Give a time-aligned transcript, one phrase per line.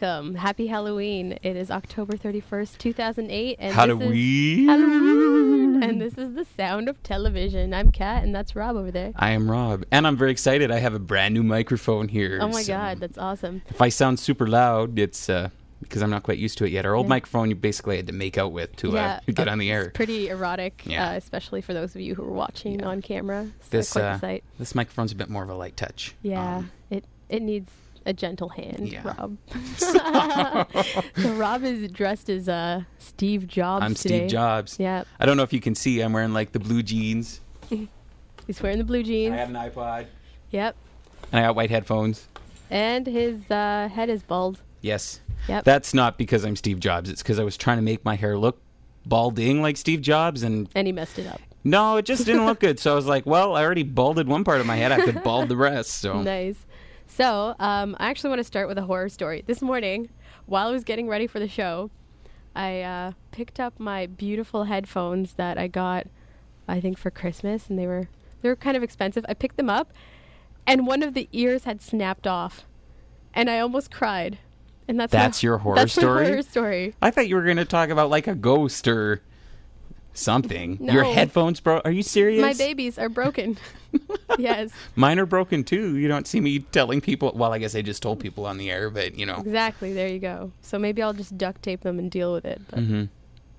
[0.00, 0.34] welcome.
[0.34, 1.38] Happy Halloween!
[1.42, 4.68] It is October thirty first, two thousand eight, and this is Halloween.
[4.68, 7.72] Halloween, and this is the sound of television.
[7.72, 9.12] I'm Kat, and that's Rob over there.
[9.16, 10.70] I am Rob, and I'm very excited.
[10.70, 12.38] I have a brand new microphone here.
[12.40, 13.62] Oh my so God, that's awesome.
[13.68, 15.48] If I sound super loud, it's uh,
[15.80, 16.84] because I'm not quite used to it yet.
[16.84, 17.10] Our old Yeah.
[17.10, 19.70] microphone, you basically had to make out with to, yeah, uh, get uh, on the
[19.70, 19.84] air.
[19.84, 21.10] It's pretty erotic, Yeah.
[21.10, 23.48] uh, especially for those of you who are watching on camera.
[23.60, 26.14] It's This quite uh, this microphone's a bit more of a light touch.
[26.22, 27.70] Yeah, Um, it it needs
[28.06, 29.02] a gentle hand, Yeah.
[29.04, 29.36] Rob.
[31.16, 34.20] so Rob is dressed as uh, Steve Jobs I'm today.
[34.20, 34.76] Steve Jobs.
[34.78, 36.00] Yeah, I don't know if you can see.
[36.00, 37.40] I'm wearing like the blue jeans.
[38.46, 39.32] he's wearing the blue jeans.
[39.32, 40.06] I have an iPod,
[40.50, 40.76] Yep,
[41.32, 42.28] and I got white headphones.
[42.70, 44.60] and his uh, head is bald.
[44.80, 45.20] Yes.
[45.48, 45.64] Yep.
[45.64, 47.10] That's not because I'm Steve Jobs.
[47.10, 48.60] It's because I was trying to make my hair look
[49.04, 51.40] balding like Steve Jobs, and and he messed it up.
[51.64, 52.78] no, it just didn't look good.
[52.78, 54.92] So I was like, well, I already balded one part of my head.
[54.92, 55.90] I could bald the rest.
[55.98, 56.56] So Nice.
[57.06, 59.42] So, um, I actually want to start with a horror story.
[59.46, 60.10] This morning,
[60.46, 61.90] while I was getting ready for the show,
[62.54, 66.06] I uh, picked up my beautiful headphones that I got,
[66.68, 68.08] I think, for Christmas, and they were
[68.42, 69.24] they were kind of expensive.
[69.28, 69.92] I picked them up,
[70.66, 72.66] and one of the ears had snapped off,
[73.34, 74.38] and I almost cried.
[74.88, 76.24] And that's That's my, your horror that's story?
[76.24, 76.94] My horror story.
[77.02, 79.22] I thought you were going to talk about like a ghost or
[80.16, 80.78] something.
[80.82, 81.80] Your headphones, bro?
[81.84, 82.42] Are you serious?
[82.42, 83.58] My babies are broken.
[84.38, 85.96] yes, Mine are broken too.
[85.96, 87.32] You don't see me telling people.
[87.34, 89.38] Well, I guess I just told people on the air, but you know.
[89.38, 89.92] exactly.
[89.92, 90.52] There you go.
[90.62, 92.60] So maybe I'll just duct tape them and deal with it.
[92.68, 93.04] But hmm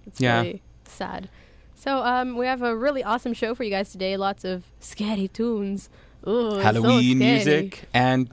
[0.05, 0.39] It's Yeah.
[0.41, 1.29] really sad.
[1.75, 4.17] So um, we have a really awesome show for you guys today.
[4.17, 5.89] Lots of scary tunes.
[6.27, 8.29] Ooh, it's so Halloween music, and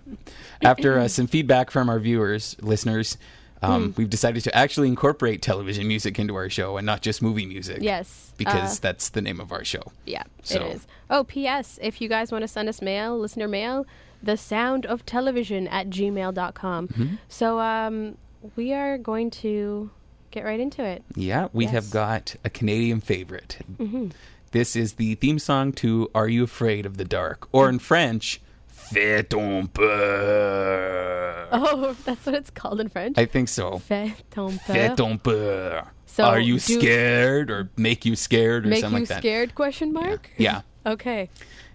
[0.62, 3.18] after uh, some feedback from our viewers, listeners,
[3.64, 3.90] um, Hmm.
[3.96, 7.78] we've decided to actually incorporate television music into our show and not just movie music.
[7.80, 8.32] Yes.
[8.36, 9.82] Because uh, that's the name of our show.
[10.06, 10.86] yeah, so- it is.
[11.10, 11.78] Oh, P.S.
[11.82, 13.86] If you guys want to send us mail, listener mail,
[14.22, 16.88] the sound of television at gmail.com.
[16.88, 17.14] Mm-hmm.
[17.28, 18.16] So um,
[18.56, 19.90] we are going to
[20.30, 21.04] get right into it.
[21.14, 23.58] Yeah, we have got a Canadian favorite.
[23.78, 24.08] Mm-hmm.
[24.52, 27.48] This is the theme song to Are You Afraid of the Dark?
[27.52, 28.40] Or in French,
[28.94, 31.48] Fais ton peur.
[31.52, 33.18] Oh, that's what it's called in French.
[33.18, 33.78] I think so.
[33.80, 35.84] Fais ton Fais ton peur.
[36.06, 39.16] So Are you scared or make you scared or Make something like that?
[39.16, 39.54] Make you scared?
[39.56, 40.30] Question mark.
[40.36, 40.60] Yeah.
[40.86, 41.28] Okay.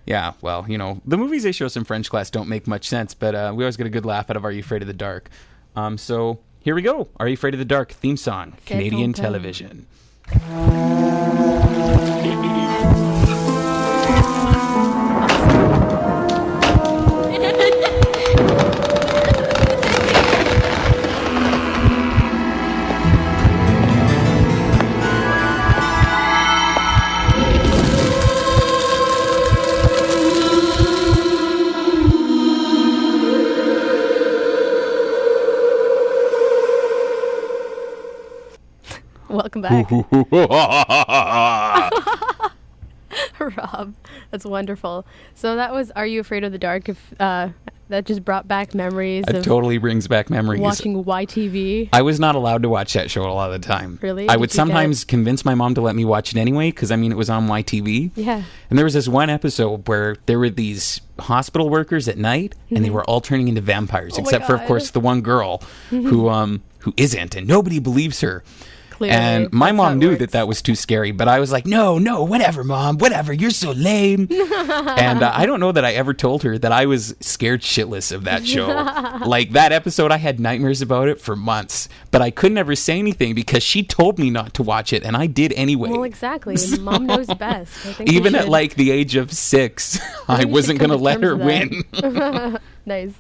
[0.06, 2.88] Yeah, well, you know, the movies they show us in French class don't make much
[2.88, 4.88] sense, but uh, we always get a good laugh out of Are You Afraid of
[4.88, 5.30] the Dark?
[5.75, 7.09] Um, so here we go.
[7.18, 9.31] Are You Afraid of the Dark theme song, Canadian ton peur.
[9.31, 9.86] television.
[39.62, 41.92] Welcome back.
[43.39, 43.94] Rob.
[44.31, 45.06] That's wonderful.
[45.33, 46.89] So that was Are You Afraid of the Dark?
[46.89, 47.50] If uh,
[47.88, 50.62] that just brought back memories It totally brings back memories.
[50.62, 51.89] watching YTV.
[51.92, 53.98] I was not allowed to watch that show a lot of the time.
[54.04, 54.30] Really?
[54.30, 56.69] I Did would you get- sometimes convince my mom to let me watch it anyway
[56.69, 58.12] because I mean it was on YTV.
[58.16, 58.44] Yeah.
[58.69, 62.86] And there was this one episode where there were these hospital workers at night and
[62.86, 64.22] they were all turning into vampires Mm-hmm.
[64.22, 68.22] Oh except for of course the one girl who um who isn't and nobody believes
[68.22, 68.44] her.
[69.00, 70.19] Clearly, and my that's mom knew works.
[70.19, 73.31] that that was too scary, but I was like, "No, no, whatever, mom, whatever.
[73.31, 76.86] You're so lame." and uh, I don't know that I ever told her that I
[76.86, 78.68] was scared shitless of that show.
[79.25, 83.00] like that episode, I had nightmares about it for months, but I couldn't ever say
[83.00, 85.92] anything because she told me not to watch it, and I did anyway.
[85.92, 86.57] Well, exactly.
[86.81, 87.86] Mom knows best.
[87.86, 89.98] I think Even at like the age of six,
[90.28, 91.86] I wasn't going to let her win.
[92.86, 93.13] nice.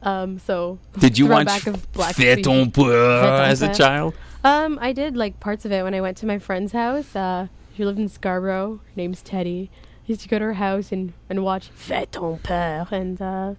[0.00, 0.38] Um.
[0.38, 0.78] So.
[0.96, 2.44] Did you watch throwback of Black Fais Creek.
[2.44, 4.14] ton peur as a child?
[4.44, 7.14] Um, I did like parts of it when I went to my friend's house.
[7.14, 7.46] Uh,
[7.76, 8.80] she lived in Scarborough.
[8.84, 9.70] Her name's Teddy.
[9.72, 13.54] I used to go to her house and, and watch Fais ton peur, and uh,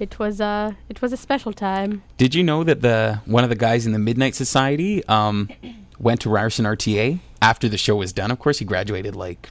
[0.00, 2.02] it was uh, it was a special time.
[2.16, 5.50] Did you know that the one of the guys in the Midnight Society um,
[5.98, 8.30] went to Ryerson RTA after the show was done?
[8.30, 9.50] Of course, he graduated like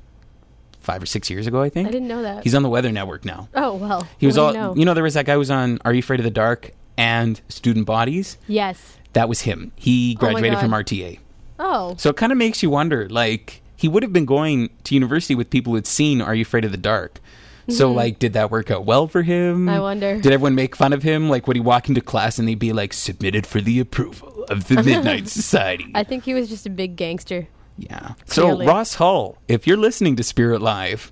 [0.79, 1.87] five or six years ago, I think.
[1.87, 2.43] I didn't know that.
[2.43, 3.49] He's on the Weather Network now.
[3.53, 4.07] oh well.
[4.17, 4.51] He was all.
[4.51, 4.75] you know?
[4.75, 6.71] You know, there was that guy who was on Are You Afraid of the Dark
[6.97, 8.37] and Student Bodies.
[8.47, 8.97] yes.
[9.15, 9.71] That was him.
[9.75, 11.19] He Oh graduated from RTA.
[11.57, 11.95] Oh.
[11.97, 15.35] So it kind of makes you wonder, like he would have been going to university
[15.35, 17.19] with people who'd seen Are You Afraid of the Dark.
[17.67, 17.97] So, mm-hmm.
[17.97, 19.67] like, did that work out well for him?
[19.67, 20.21] I wonder.
[20.21, 21.29] Did everyone make fun of him?
[21.29, 24.67] Like, would he walk into class and they'd be like, submitted for the approval of
[24.67, 25.87] the Midnight Society?
[25.95, 27.47] I think he was just a big gangster.
[27.77, 28.13] Yeah.
[28.25, 31.11] So Ross Hull, if you're listening to Spirit Live,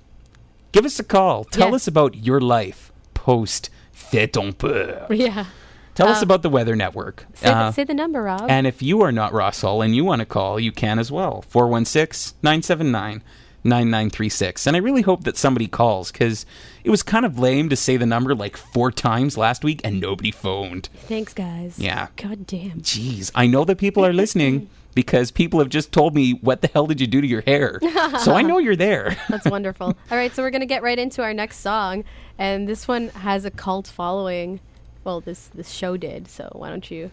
[0.70, 1.42] give us a call.
[1.42, 1.74] Tell Yeah.
[1.74, 5.06] us about your life post Fête on Peur.
[5.10, 5.46] Yeah.
[5.94, 7.26] Tell us Um, about the Weather Network.
[7.34, 8.46] Say, Uh, the, say the number, Rob.
[8.48, 11.12] and if you are not Ross Hull and you want to call, you can as
[11.12, 11.42] well.
[11.48, 13.22] 416 979
[13.66, 14.66] 9936.
[14.66, 16.44] And I really hope that somebody calls because
[16.84, 20.00] it was kind of lame to say the number like four times last week and
[20.00, 20.88] nobody phoned.
[21.08, 21.78] Thanks, guys.
[21.78, 22.08] Yeah.
[22.16, 22.80] God damn.
[22.82, 26.68] Jeez, I know that people are listening because people have just told me, What the
[26.68, 27.78] hell did you do to your hair?
[28.20, 29.16] so I know you're there.
[29.30, 29.86] That's wonderful.
[30.10, 32.04] All right, so we're gonna get right into our next song,
[32.38, 34.60] and this one has a cult following.
[35.04, 36.28] Well, this this show did.
[36.28, 37.10] So why don't you?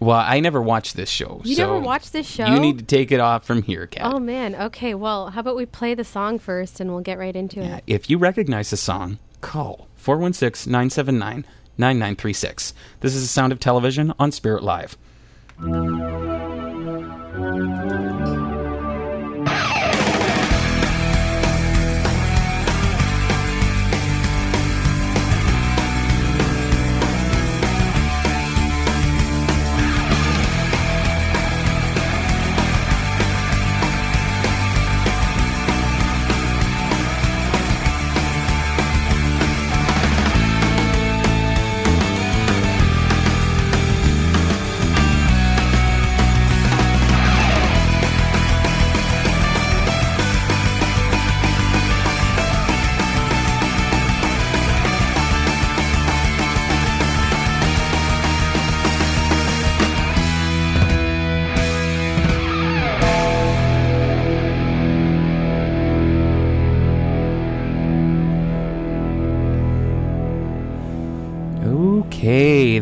[0.00, 1.40] well, I never watched this show.
[1.44, 2.46] You so never watched this show?
[2.46, 4.12] You need to take it off from here, Kat.
[4.12, 4.54] Oh man.
[4.54, 4.94] Okay.
[4.94, 7.84] Well, how about we play the song first, and we'll get right into Yeah, it.
[7.86, 11.44] if you recognize the song, call 416 979
[11.76, 12.74] 9936.
[13.00, 14.96] This is the sound of television on Spirit Live.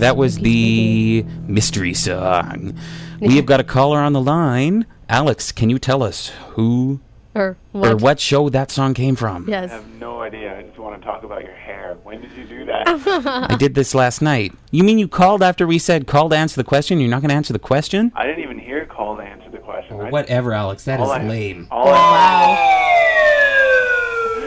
[0.03, 2.75] That was the mystery song.
[3.21, 4.85] We have got a caller on the line.
[5.09, 7.01] Alex, can you tell us who
[7.37, 7.93] Or what?
[7.93, 9.49] or what show that song came from?
[9.49, 9.71] Yes.
[9.71, 10.59] I have no idea.
[10.59, 11.97] I just want to talk about your hair.
[12.03, 12.89] When did you do that?
[13.53, 14.53] I did this last night.
[14.73, 16.99] You mean you called after we said call to answer the question?
[16.99, 18.11] You're not going to answer the question?
[18.17, 20.01] I didn't even hear call to answer the question.
[20.01, 20.85] I- whatever, Alex.
[20.85, 21.69] That is all I- lame.
[21.71, 22.69] All I,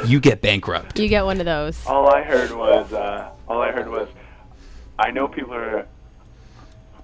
[0.05, 0.99] You get bankrupt.
[0.99, 1.83] You get one of those.
[1.85, 4.07] all I heard was, uh, all I heard was,
[4.97, 5.87] I know people are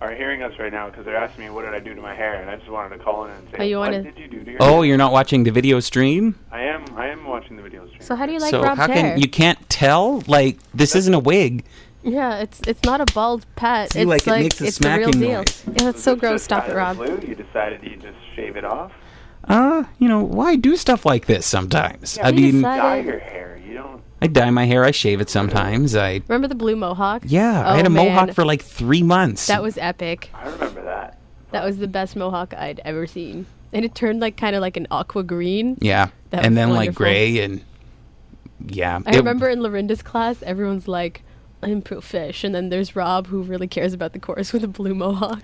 [0.02, 2.16] are hearing us right now because they're asking me what did I do to my
[2.16, 4.18] hair, and I just wanted to call in and say, Oh, you what wanna- did
[4.18, 4.86] you do to your Oh, hair?
[4.86, 6.34] you're not watching the video stream?
[6.52, 6.84] I am.
[6.96, 8.02] I am watching the video stream.
[8.02, 9.12] So how do you like so Rob's how hair?
[9.12, 10.24] can you can't tell?
[10.28, 11.66] Like this isn't a wig.
[12.04, 13.94] Yeah, it's it's not a bald pet.
[13.94, 15.38] See, it's like, it like makes a it's the real smacking deal.
[15.40, 15.64] noise.
[15.68, 16.32] Yeah, that's so Was this gross.
[16.34, 16.98] just Stop it, Rob.
[16.98, 17.20] blue?
[17.28, 18.92] You decided you just shave it off.
[19.48, 22.18] Uh, you know, why do stuff like this sometimes?
[22.24, 23.60] I mean, decided- Dye your hair.
[23.68, 24.01] You don't.
[24.22, 25.96] I dye my hair, I shave it sometimes.
[25.96, 27.24] I Remember the blue mohawk?
[27.26, 28.36] Yeah, I Oh, had a oh, mohawk man.
[28.36, 29.48] for like 3 months.
[29.48, 30.30] That was epic.
[30.34, 31.18] I remember that.
[31.52, 33.46] That was the best mohawk I'd ever seen.
[33.74, 35.78] And it turned like kind of like an aqua green.
[35.82, 36.10] Yeah.
[36.30, 37.04] That and was then like wonderful.
[37.06, 37.62] gray and
[38.68, 39.00] yeah.
[39.06, 41.24] I It- remember in Lorinda's class, everyone's like,
[41.64, 42.44] I'm pro fish.
[42.44, 45.44] And then there's Rob, who really cares about the chorus with a blue mohawk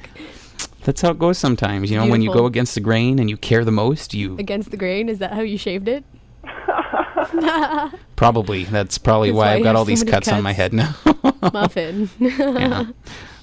[0.84, 1.90] That's how it goes sometimes.
[1.92, 2.44] You know, when you Beautiful.
[2.44, 5.10] go against the grain and you care the most, you against the grain.
[5.10, 6.04] Is that how you shaved it?
[8.16, 10.54] probably that's probably That's why why I've got all so these many cuts, on my
[10.54, 10.96] head now.
[11.54, 12.10] Muffin.
[12.20, 12.86] yeah.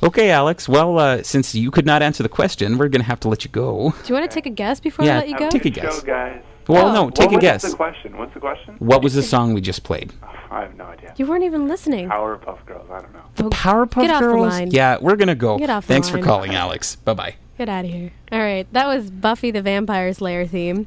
[0.02, 0.68] Okay, Alex.
[0.68, 3.50] Well, uh, since you could not answer the question, we're gonna have to let you
[3.50, 3.94] go.
[4.02, 5.48] Do you want to take a guess before Yeah, I let you go?
[5.48, 6.00] Take a guess.
[6.00, 6.42] Show, guys.
[6.68, 6.92] Well, Oh.
[6.92, 7.62] no, take What a was guess.
[7.70, 8.18] the question?
[8.18, 8.74] What's the question?
[8.80, 10.12] What was the song we just played?
[10.50, 11.14] I have no idea.
[11.16, 12.10] You weren't even listening.
[12.10, 12.86] Powerpuff Girls.
[12.92, 13.20] I don't know.
[13.38, 14.52] Oh, Powerpuff get off the Girls.
[14.52, 14.70] line.
[14.72, 15.56] Yeah, we're gonna go.
[15.58, 16.96] Get off the Thanks for calling, Alex.
[16.96, 17.34] Bye bye.
[17.56, 18.12] Get out of here.
[18.30, 20.86] All right, that was Buffy the Vampire Slayer theme.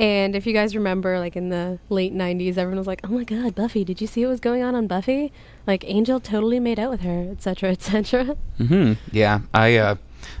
[0.00, 3.22] And if you guys remember, like in the late 90s, everyone was like, oh my
[3.24, 5.30] god, Buffy, did you see what was going on on Buffy?
[5.66, 8.36] Like, Angel totally made out with her, etc., etc.
[8.56, 8.94] Hmm.
[9.12, 9.40] Yeah.
[9.52, 9.96] I uh,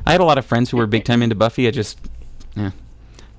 [0.06, 1.68] I had a lot of friends who were big time into Buffy.
[1.68, 1.98] I just,
[2.56, 2.70] yeah.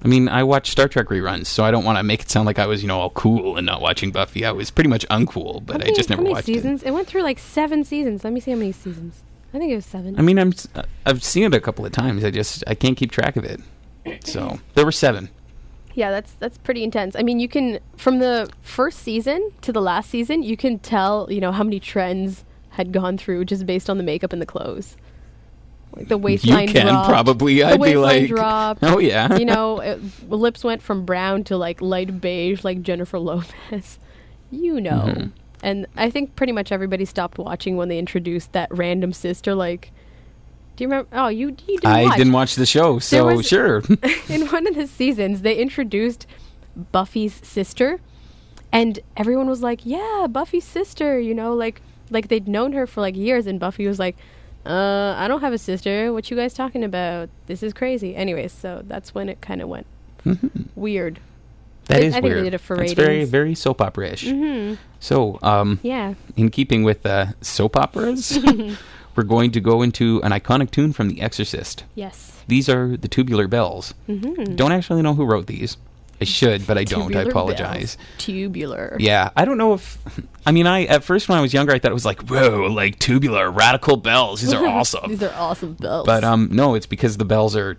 [0.03, 2.45] I mean, I watched Star Trek reruns, so I don't want to make it sound
[2.45, 4.45] like I was, you know, all cool and not watching Buffy.
[4.45, 6.83] I was pretty much uncool, but How I just never how many watched seasons?
[6.83, 6.91] It.
[6.91, 8.23] went through like seven seasons.
[8.23, 9.23] Let me see how many seasons.
[9.55, 10.17] I think it was seven.
[10.19, 10.53] I mean, I'm
[11.05, 12.23] I've seen it a couple of times.
[12.23, 13.59] I just I can't keep track of it.
[14.23, 15.29] So there were seven.
[15.93, 17.15] Yeah, that's that's pretty intense.
[17.15, 21.27] I mean, you can from the first season to the last season, you can tell
[21.31, 24.45] you know how many trends had gone through just based on the makeup and the
[24.45, 24.95] clothes.
[25.93, 27.55] Like the waistline you can dropped, probably.
[27.55, 28.83] the I'd be waistline like, dropped.
[28.83, 29.36] oh yeah.
[29.38, 34.00] you know, it, lips went from brown to like light beige, like Jennifer Lopez.
[34.53, 35.27] You know, Mm-hmm.
[35.63, 39.55] and I think pretty much everybody stopped watching when they introduced that random sister.
[39.55, 39.93] Like,
[40.81, 41.09] do you remember?
[41.13, 42.17] Oh, you you didn't I watch.
[42.17, 43.83] didn't watch the show, so was- sure.
[44.29, 46.25] in one of the seasons they introduced
[46.91, 48.00] Buffy's sister
[48.71, 53.01] and everyone was like, "Yeah, Buffy's sister," you know, like like they'd known her for
[53.01, 54.15] like years, and Buffy was like,
[54.65, 56.11] "Uh, I don't have a sister.
[56.13, 57.29] What you guys talking about?
[57.45, 59.85] This is crazy." Anyways, so that's when it kind of went
[60.75, 61.19] weird.
[61.85, 62.45] That I- is I weird.
[62.47, 64.31] it It's very, very soap opera-ish.
[65.00, 66.13] So, um, Yeah.
[66.38, 68.38] in keeping with uh, soap operas,
[69.15, 71.83] we're going to go into an iconic tune from The Exorcist.
[71.95, 72.41] Yes.
[72.47, 73.93] These are the Tubular Bells.
[74.07, 75.77] Don't actually know who wrote these.
[76.19, 77.15] I should, but I don't.
[77.15, 77.95] I apologize.
[77.95, 78.07] bells.
[78.19, 78.95] Tubular.
[78.99, 79.97] Yeah, I don't know if.
[80.45, 82.67] I mean, I at first when I was younger, I thought it was like, whoa,
[82.71, 84.41] like tubular radical bells.
[84.41, 85.09] These are awesome.
[85.09, 86.05] These are awesome bells.
[86.05, 87.75] but um, no, it's because the bells are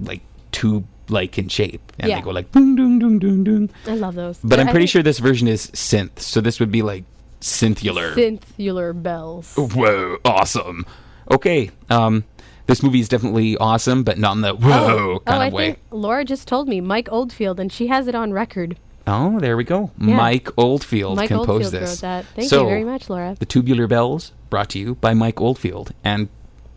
[0.00, 2.16] like tube like in shape, and Yeah.
[2.16, 3.70] they go like boom, doom, doom, doom, doom.
[3.86, 4.38] I love those.
[4.44, 7.04] But I'm pretty think sure this version is synth, so this would be like
[7.42, 8.14] synthular.
[8.14, 9.54] Synthular bells.
[9.56, 10.86] whoa, awesome.
[11.30, 12.24] Okay, um,
[12.66, 15.66] this movie is definitely awesome, but not in the whoa oh, kind I of way.
[15.66, 18.78] think Laura just told me Mike Oldfield, and she has it on record.
[19.06, 19.90] Oh, there we go.
[20.00, 20.16] Yeah.
[20.16, 21.90] Mike Oldfield Mike composed Oldfield this.
[21.90, 22.24] wrote that.
[22.36, 23.36] Thank So, you very much, Laura.
[23.38, 26.28] The Tubular Bells, brought to you by Mike Oldfield and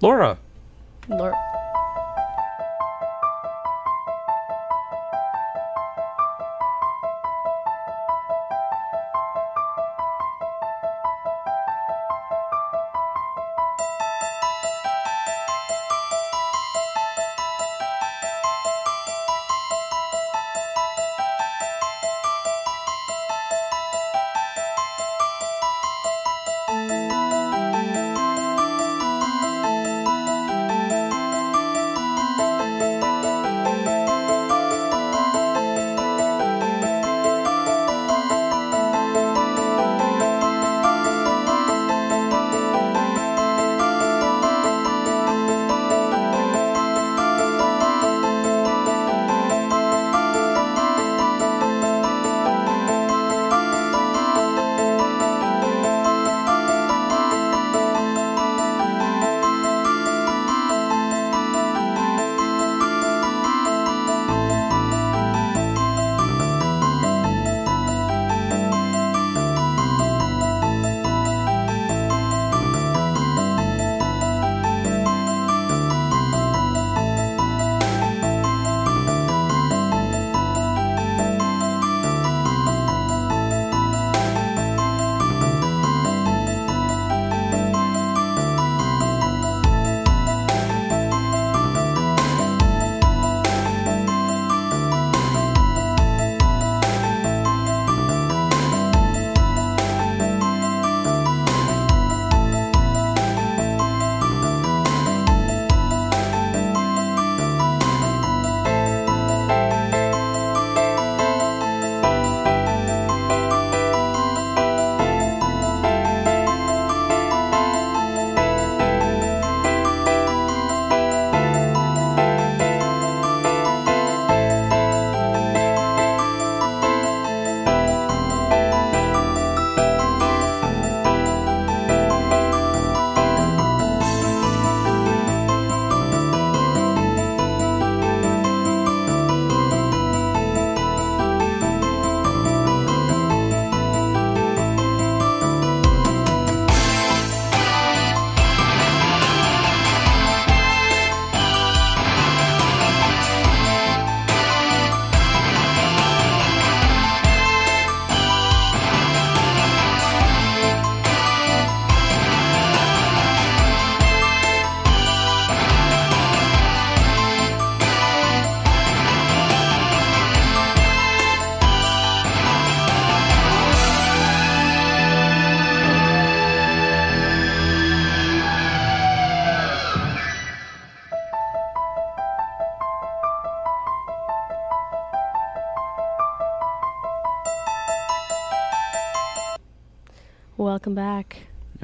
[0.01, 0.39] Laura.
[1.07, 1.35] Laura.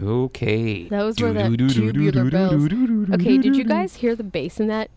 [0.01, 0.88] Okay.
[0.89, 2.65] Those were the tubular bells.
[3.13, 4.89] Okay, did you guys hear the bass in that?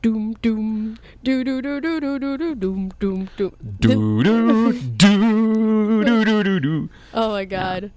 [0.00, 3.52] Doom doom doo doo doo doo doo doo doo doom doom doom.
[3.80, 6.88] Do do do do do do do.
[7.12, 7.90] Oh my god.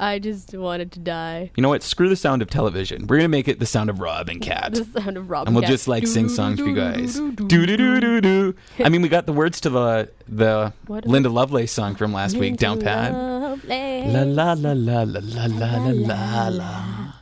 [0.00, 1.50] I just wanted to die.
[1.56, 1.82] You know what?
[1.82, 3.06] Screw the sound of television.
[3.06, 4.72] We're gonna make it the sound of Rob and Cat.
[4.74, 5.46] The sound of Robin and Cat.
[5.48, 5.70] and we'll Cat.
[5.70, 7.14] just like sing songs for you guys.
[7.16, 7.34] Do
[7.66, 8.54] do do do do.
[8.82, 12.36] I mean, we got the words to the the What Linda Lovelace song from last
[12.36, 13.12] week down pat.
[13.12, 17.12] La la la la la la la la la la.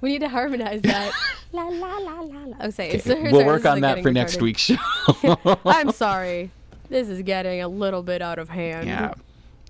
[0.00, 1.12] We need to harmonize that.
[1.52, 2.56] la la la la la.
[2.60, 4.76] Oh, say, Okay, sorry, we'll work on that for next week's show.
[5.64, 6.50] I'm sorry.
[6.90, 8.86] This is getting a little bit out of hand.
[8.88, 9.14] yeah.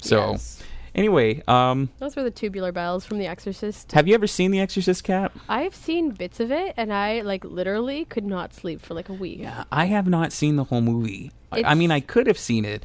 [0.00, 0.62] So, Yes.
[0.94, 3.92] Anyway, um, Those were the tubular bells from The Exorcist.
[3.92, 5.32] have you ever seen The Exorcist, Cat?
[5.48, 9.12] I've seen bits of it, and I like literally could not sleep for like a
[9.14, 9.38] week.
[9.40, 11.30] Yeah, I have not seen the whole movie.
[11.52, 12.82] I- I mean, I could have seen it,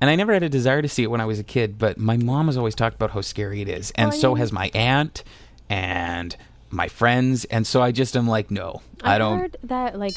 [0.00, 1.78] and I never had a desire to see it when I was a kid.
[1.78, 4.52] But my mom has always talked about how scary it is, and so mean- has
[4.52, 5.22] my aunt
[5.68, 6.36] and
[6.70, 9.38] my friends, and so I just am like, no, I, I don't.
[9.38, 10.14] heard that like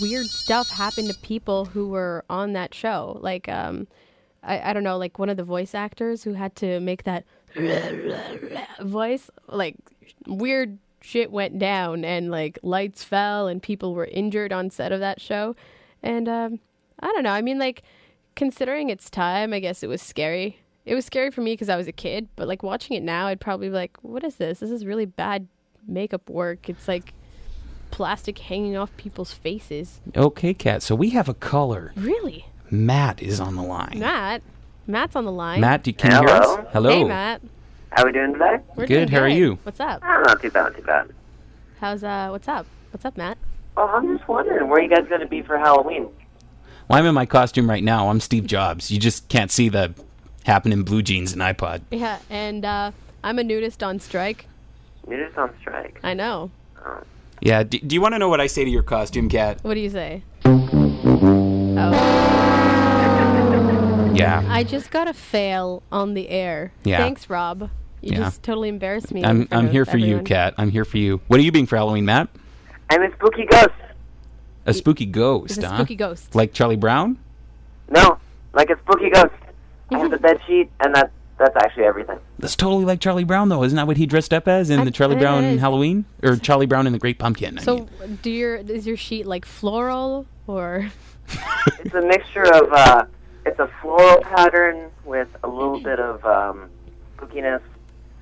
[0.00, 3.18] weird stuff happened to people who were on that show.
[3.20, 3.88] Like, um,
[4.42, 7.24] I, I don't know, like one of the voice actors who had to make that
[8.80, 9.76] voice, like
[10.26, 15.00] weird shit went down and like lights fell and people were injured on set of
[15.00, 15.54] that show.
[16.02, 16.60] And um,
[17.00, 17.30] I don't know.
[17.30, 17.82] I mean, like
[18.34, 20.58] considering its time, I guess it was scary.
[20.84, 23.28] It was scary for me because I was a kid, but like watching it now,
[23.28, 24.58] I'd probably be like, "What is this?
[24.58, 25.46] This is really bad
[25.86, 26.68] makeup work.
[26.68, 27.14] It's like
[27.92, 30.82] plastic hanging off people's faces." Okay, Cat.
[30.82, 31.92] So we have a caller.
[31.94, 33.98] Really, Matt is on the line.
[33.98, 34.40] Matt?
[34.86, 35.60] Matt's on the line.
[35.60, 36.54] Matt, do- can you hear Hello?
[36.56, 36.66] us?
[36.72, 36.90] Hello.
[36.90, 37.42] Hey, Matt.
[37.90, 38.56] How are we doing today?
[38.74, 39.58] We're Good, doing how are you?
[39.62, 40.00] What's up?
[40.02, 41.10] Oh, not too bad, not too bad.
[41.80, 42.28] How's uh?
[42.30, 42.64] What's up?
[42.90, 43.36] What's up, Matt?
[43.76, 46.08] Oh, I'm just wondering, where are you guys going to be for Halloween?
[46.88, 48.08] Well, I'm in my costume right now.
[48.08, 48.90] I'm Steve Jobs.
[48.90, 49.94] You just can't see the
[50.44, 51.82] happening blue jeans and iPod.
[51.90, 52.92] Yeah, and uh,
[53.22, 54.46] I'm a nudist on strike.
[55.06, 56.00] You're on strike.
[56.02, 56.50] I know.
[57.42, 57.64] Yeah.
[57.64, 59.58] Do, do you want to know what I say to your costume, Cat?
[59.62, 60.22] What do you say?
[61.74, 61.90] Oh,
[64.16, 64.44] Yeah.
[64.48, 66.72] I just got a fail on the air.
[66.84, 66.98] Yeah.
[66.98, 67.70] Thanks, Rob.
[68.00, 68.18] You Yeah.
[68.18, 69.24] just totally embarrassed me.
[69.24, 70.24] I'm I'm here for you, everyone.
[70.24, 70.54] Cat.
[70.58, 71.20] I'm here for you.
[71.28, 72.28] What are you being for Halloween, Matt?
[72.90, 73.70] I'm a spooky ghost.
[74.66, 75.76] A spooky ghost, It's a huh?
[75.76, 76.34] spooky ghost.
[76.34, 77.18] Like Charlie Brown?
[77.90, 78.18] No,
[78.54, 79.32] like a spooky ghost.
[79.92, 82.18] I have the bed sheet, and that that's actually everything.
[82.38, 83.62] That's totally like Charlie Brown, though.
[83.64, 85.60] Isn't that what he dressed up as in I- the Charlie it Brown is.
[85.60, 87.58] Halloween or Charlie Brown and the Great Pumpkin?
[87.58, 88.18] I So, mean.
[88.22, 90.90] do your is your sheet like floral or?
[91.84, 93.04] It's a mixture of uh,
[93.44, 96.70] it's a floral pattern with a little bit of um,
[97.16, 97.60] spookiness.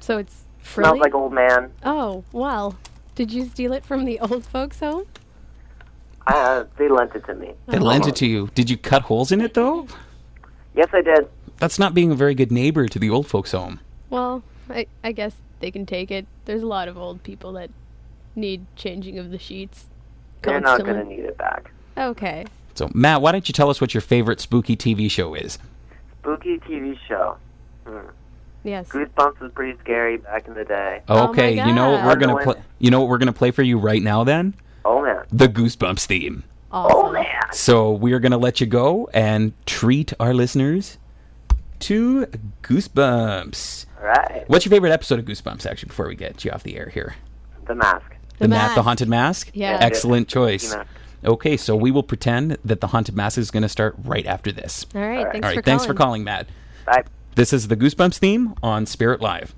[0.01, 1.73] So it's Smells like old man.
[1.85, 2.77] oh well,
[3.15, 5.07] did you steal it from the old folks' home?
[6.27, 7.55] Uh, they lent it to me.
[7.67, 8.51] they lent it to you.
[8.55, 9.87] Did you cut holes in it though?
[10.75, 11.29] Yes, I did.
[11.59, 13.81] That's not being a very good neighbor to the old folks' home.
[14.11, 16.27] Well, I I guess they can take it.
[16.45, 17.71] There's a lot of old people that
[18.37, 19.87] need changing of the sheets.
[20.43, 21.71] They're not going to need it back.
[21.99, 22.47] Okay.
[22.81, 25.59] So, Matt, why don't you tell us what your favorite spooky TV show is?
[26.23, 27.37] Spooky TV show.
[27.87, 27.99] Hmm.
[28.65, 28.89] Yes.
[28.89, 31.03] Goosebumps was pretty scary back in the day.
[31.07, 32.55] Oh Okay, you know what we're gonna play.
[32.79, 34.25] You know what we're gonna play for you right now.
[34.25, 34.55] Then
[34.87, 35.27] Oh man.
[35.31, 36.43] the Goosebumps theme.
[36.73, 36.97] Awesome.
[36.97, 37.27] Oh man.
[37.53, 40.97] So we are gonna let you go and treat our listeners
[41.81, 42.25] to
[42.63, 43.85] Goosebumps.
[44.01, 44.45] All right.
[44.47, 45.67] What's your favorite episode of Goosebumps?
[45.67, 47.15] Actually, before we get you off the air here,
[47.67, 48.07] The mask.
[48.39, 48.81] The Ma- the Mask.
[48.81, 49.51] haunted mask.
[49.53, 49.77] Yeah.
[49.83, 50.75] excellent choice.
[51.23, 51.33] Mask.
[51.33, 54.53] Okay, so we will pretend that the haunted mask is going to start right after
[54.53, 54.87] this.
[54.95, 55.27] All right.
[55.31, 55.97] Thanks All right, for thanks calling.
[55.97, 56.49] for calling, Matt.
[56.87, 57.05] Bye.
[57.35, 59.55] This is the Goosebumps theme on Spirit Live.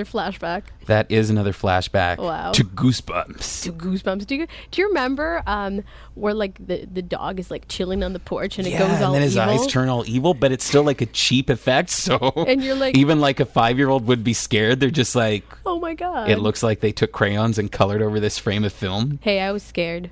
[0.00, 2.52] Another flashback That is another flashback Wow.
[2.52, 3.62] to Goosebumps.
[3.64, 4.26] to Goosebumps.
[4.26, 5.82] Do you do you remember um
[6.14, 8.90] where like the the dog is like chilling on the porch and it yeah, goes
[8.92, 9.50] and all then his evil?
[9.50, 11.90] eyes turn all evil, but it's still like a cheap effect.
[11.90, 14.80] So And you're like- even like a five year old would be scared.
[14.80, 16.28] They're just like, Oh my god.
[16.30, 19.18] it looks like they took crayons and colored over this frame of film.
[19.22, 20.10] Hey, I was scared.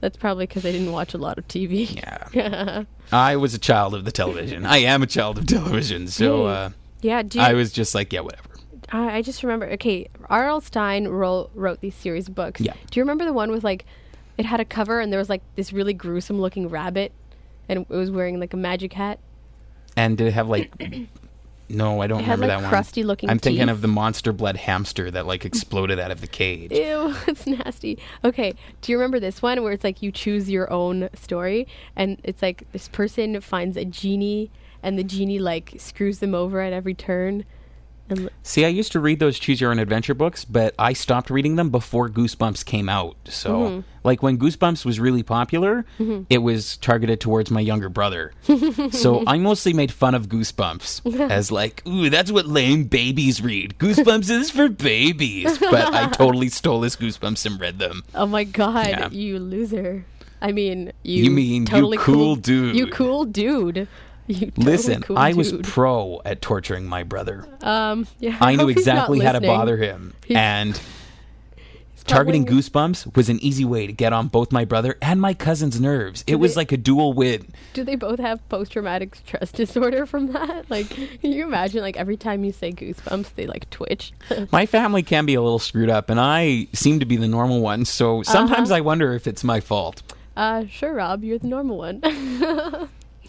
[0.00, 1.94] That's probably because I didn't watch a lot of TV.
[2.34, 4.66] Yeah, I was a child of the television.
[4.66, 6.08] I am a child of television.
[6.08, 6.70] So uh,
[7.02, 7.22] Yeah.
[7.32, 8.48] You, I was just like, yeah, whatever.
[8.90, 9.66] I, I just remember.
[9.72, 10.60] Okay, R.L.
[10.60, 12.60] Stine wrote wrote these series of books.
[12.60, 12.74] Yeah.
[12.90, 13.84] Do you remember the one with like,
[14.38, 17.12] it had a cover and there was like this really gruesome looking rabbit,
[17.68, 19.18] and it was wearing like a magic hat.
[19.96, 20.72] And did it have like?
[21.68, 22.70] No, I don't It had, remember like, that one.
[22.70, 23.70] crusty looking I'm thinking teeth.
[23.72, 26.70] of the monster blood hamster that like exploded out of the cage.
[26.70, 27.98] Ew, it's nasty.
[28.24, 31.66] Okay, do you remember this one where it's like you choose your own story
[31.96, 34.50] and it's like this person finds a genie
[34.82, 37.44] and the genie like screws them over at every turn.
[38.42, 41.56] See, I used to read those choose your own adventure books, but I stopped reading
[41.56, 43.16] them before Goosebumps came out.
[43.24, 43.80] So, Mm-hmm.
[44.04, 45.84] like when Goosebumps was really popular,
[46.28, 48.32] it was targeted towards my younger brother.
[48.90, 53.78] so, I mostly made fun of Goosebumps as like, "Ooh, that's what lame babies read.
[53.78, 58.02] Goosebumps is for babies." But I totally stole his Goosebumps and read them.
[58.14, 59.08] oh my god, Yeah.
[59.10, 60.04] you loser!
[60.40, 61.24] I mean, you.
[61.24, 62.74] You mean you totally cool dude.
[62.76, 63.86] You cool dude.
[64.28, 65.64] You totally Listen, cool I was dude.
[65.64, 67.46] pro at torturing my brother.
[67.62, 70.14] um, yeah, I knew he's not exactly how to bother him.
[70.24, 70.80] He's- and
[72.04, 75.34] targeting probably- Goosebumps was an easy way to get on both my brother and my
[75.34, 76.24] cousin's nerves.
[76.26, 77.46] It was like a dual win.
[77.74, 80.68] Do they both have post traumatic stress disorder from that?
[80.70, 81.80] Like, can you imagine?
[81.80, 84.12] Like every time you say goosebumps, they like twitch.
[84.50, 87.60] My family can be a little screwed up, and I seem to be the normal
[87.60, 88.78] one, so sometimes Uh-huh.
[88.78, 90.02] I wonder if it's my fault.
[90.36, 92.00] uh, sure, Rob, you're the normal one.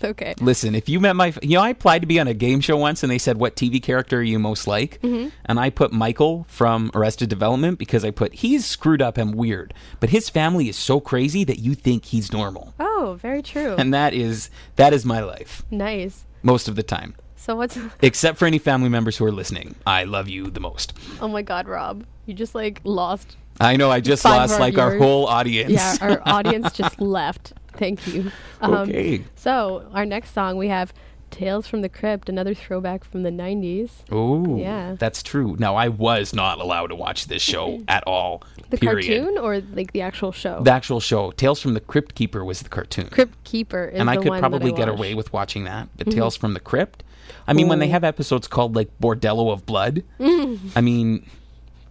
[0.11, 0.33] okay.
[0.39, 2.77] Listen, if you met my, you know, I applied to be on a game show
[2.77, 5.29] once, and they said, "What TV character are you most like?" Mm-hmm.
[5.45, 9.73] And I put Michael from Arrested Development because I put he's screwed up and weird,
[9.99, 13.75] but his family is so crazy that you think he's normal, Oh, very true.
[13.77, 16.25] and that is that is my life nice.
[16.41, 17.15] most of the time.
[17.35, 17.77] So what's?
[18.01, 20.93] Except for any family members who are listening, I love you the most.
[21.19, 23.35] Oh my God, Rob, you just like lost.
[23.59, 25.71] I know I just Five lost like our whole audience.
[25.71, 27.53] Yeah, our audience just left.
[27.77, 28.31] Thank you.
[28.61, 29.23] Um, Okay.
[29.35, 30.93] So our next song we have
[31.31, 33.89] "Tales from the Crypt," another throwback from the '90s.
[34.11, 34.95] Oh, Yeah.
[34.99, 35.55] that's true.
[35.59, 38.43] Now I was not allowed to watch this show at all.
[38.69, 39.07] The period.
[39.23, 40.61] cartoon or like the actual show?
[40.63, 44.09] The actual show, Tales from the Crypt Keeper, was the cartoon, Crypt Keeper is and
[44.09, 45.89] I could probably I get away with watching that.
[45.97, 47.03] But Tales from the Crypt,
[47.47, 51.25] I mean, when they have episodes called like Bordello of Blood, I mean,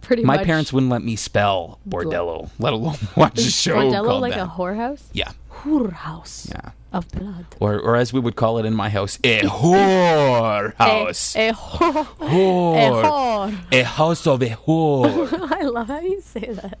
[0.03, 0.45] Pretty my much.
[0.45, 4.33] parents wouldn't let me spell Bordello, let alone watch a Is show Bordello called like
[4.35, 4.43] that.
[4.43, 5.03] a whorehouse?
[5.13, 6.71] yeah, Whorehouse yeah.
[6.91, 7.45] of blood.
[7.59, 11.35] Or, or as we would call it in my house, a whore house.
[11.35, 12.05] A, a whore.
[12.17, 13.01] Whore.
[13.01, 13.57] A whore.
[13.71, 15.51] A house of a whore.
[15.51, 16.77] I love how you say that.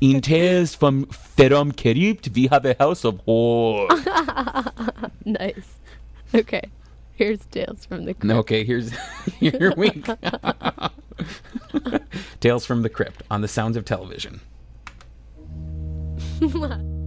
[0.00, 3.88] In Tales from Ferom Kerypt, we have a house of whore.
[5.26, 5.78] Nice.
[6.34, 6.62] Okay.
[7.14, 8.34] Here's Tales from the Crypt.
[8.34, 8.92] okay, here's
[9.40, 10.16] here we go.
[12.40, 14.40] Tales from the Crypt on the Sounds of Television.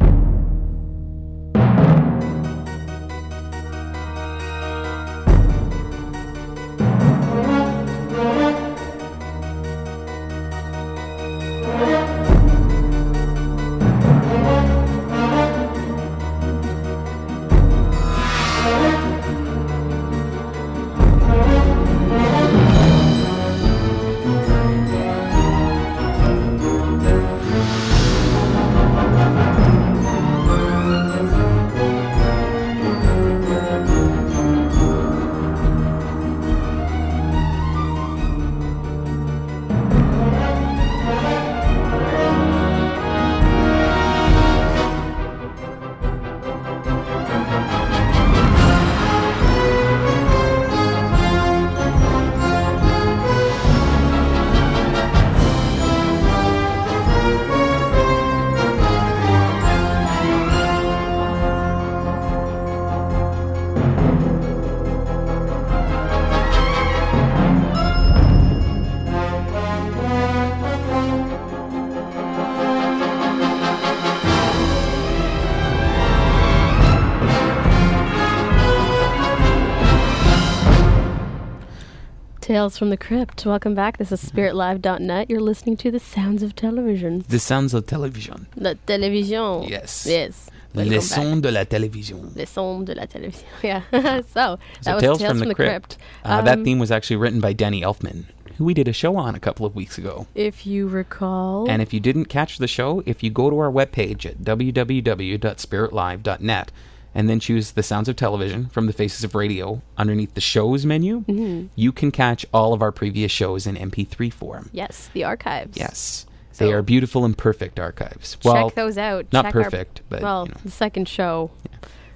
[82.64, 83.46] Tales from the Crypt.
[83.46, 83.98] Welcome back.
[83.98, 85.30] This is spiritlive.net.
[85.30, 87.26] You're listening to the sounds of television.
[87.28, 88.48] The Sounds of Television.
[88.56, 89.70] La télévision.
[89.70, 90.06] Yes.
[90.08, 90.50] Yes.
[90.74, 92.34] Welcome Les sons de la télévision.
[92.38, 93.44] Les sons de la télévision.
[93.64, 93.82] Yeah.
[93.92, 94.00] so,
[94.32, 95.98] that So was Tales, from, the, Crypt.
[96.24, 99.18] Uh, that Um, theme was actually written by Danny Elfman, who we did a show
[99.18, 100.26] on a couple of weeks ago.
[100.34, 101.70] If you recall.
[101.70, 106.72] And if you didn't catch the show, if you go to our webpage at www.spiritlive.net
[107.16, 110.86] and then choose the sounds of television from the faces of radio underneath the shows
[110.86, 111.68] menu, Mm-hmm.
[111.76, 114.70] you can catch all of our previous shows in MP3 form.
[114.74, 115.78] yes, the archives.
[115.78, 116.26] Yes.
[116.52, 118.38] So- they are beautiful and perfect archives.
[118.44, 119.26] Well, Check those out.
[119.34, 120.60] not Check our- perfect, but, well, you know.
[120.64, 121.50] the second show.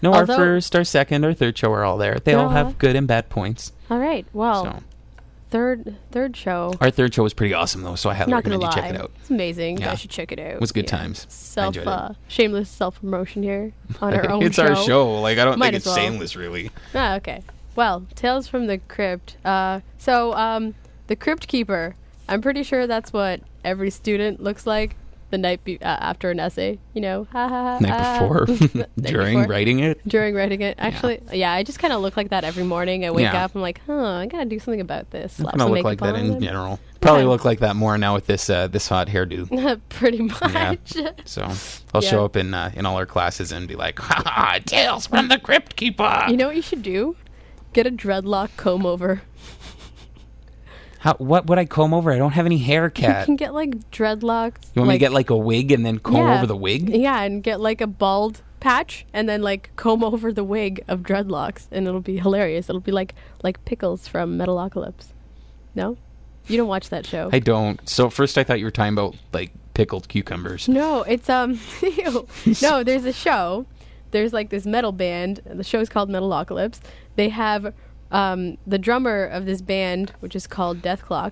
[0.01, 2.19] no, our first, our second, our third show are all there.
[2.23, 3.71] They all all- have good and bad points.
[3.89, 4.25] All right.
[4.33, 4.83] Well, So
[5.49, 6.73] third third show.
[6.81, 8.93] our third show was pretty awesome though, so I highly not recommend lie, you check
[8.93, 9.12] it out.
[9.19, 9.77] it's amazing.
[9.77, 9.89] You Yeah.
[9.91, 10.51] guys should check it out.
[10.53, 10.97] It was good Yeah.
[10.97, 11.25] times.
[11.29, 14.43] Self, uh, shameless self promotion here on our own.
[14.43, 15.19] it's our show.
[15.21, 15.95] Like I don't Might think it's well.
[15.95, 16.71] shameless really.
[16.93, 17.41] Ah, okay.
[17.75, 19.38] Well, Tales from the Crypt.
[19.45, 20.73] Uh, so, um,
[21.07, 21.95] the Crypt Keeper.
[22.27, 24.95] I'm pretty sure that's what every student looks like
[25.29, 26.79] the night be- uh, after an essay.
[26.93, 27.79] You know, ha ha ha.
[27.79, 28.47] Night before,
[28.79, 29.51] Night during before.
[29.51, 30.07] writing it.
[30.07, 33.05] During writing it, actually, yeah, I just kind of look like that every morning.
[33.05, 33.43] I wake Yeah.
[33.45, 35.33] up, I'm like, huh, I gotta do something about this.
[35.33, 36.79] Slap some look like that in general.
[36.99, 37.29] Probably Yeah.
[37.29, 39.79] look like that more now with this uh, this hot hairdo.
[39.89, 40.95] Pretty much.
[40.95, 41.11] Yeah.
[41.25, 41.43] So
[41.93, 42.09] I'll Yeah.
[42.09, 44.59] show up in uh, in all our classes and be like, "Ha ha!
[44.65, 47.15] Tales from the Crypt Keeper." You know what you should do?
[47.73, 49.21] Get a dreadlock comb over.
[50.99, 52.12] How, what would I comb over?
[52.12, 53.25] I don't have any hair, You cat.
[53.25, 54.65] can get like dreadlocks.
[54.73, 56.38] You want me to get like a wig and then comb Yeah.
[56.38, 56.89] over the wig?
[56.89, 61.01] Yeah, and get like a bald patch and then like comb over the wig of
[61.01, 62.69] dreadlocks and it'll be hilarious.
[62.69, 65.07] It'll be like like pickles from Metalocalypse.
[65.75, 65.97] No?
[66.47, 67.29] You don't watch that show.
[67.31, 67.88] I don't.
[67.88, 70.67] So first I thought you were talking about like pickled cucumbers.
[70.67, 71.60] no, it's um
[72.62, 73.65] no, there's a show.
[74.12, 75.41] There's like this metal band.
[75.45, 76.79] The show's called Metalocalypse.
[77.17, 77.73] They have
[78.12, 81.32] um the drummer of this band, which is called Dethklok,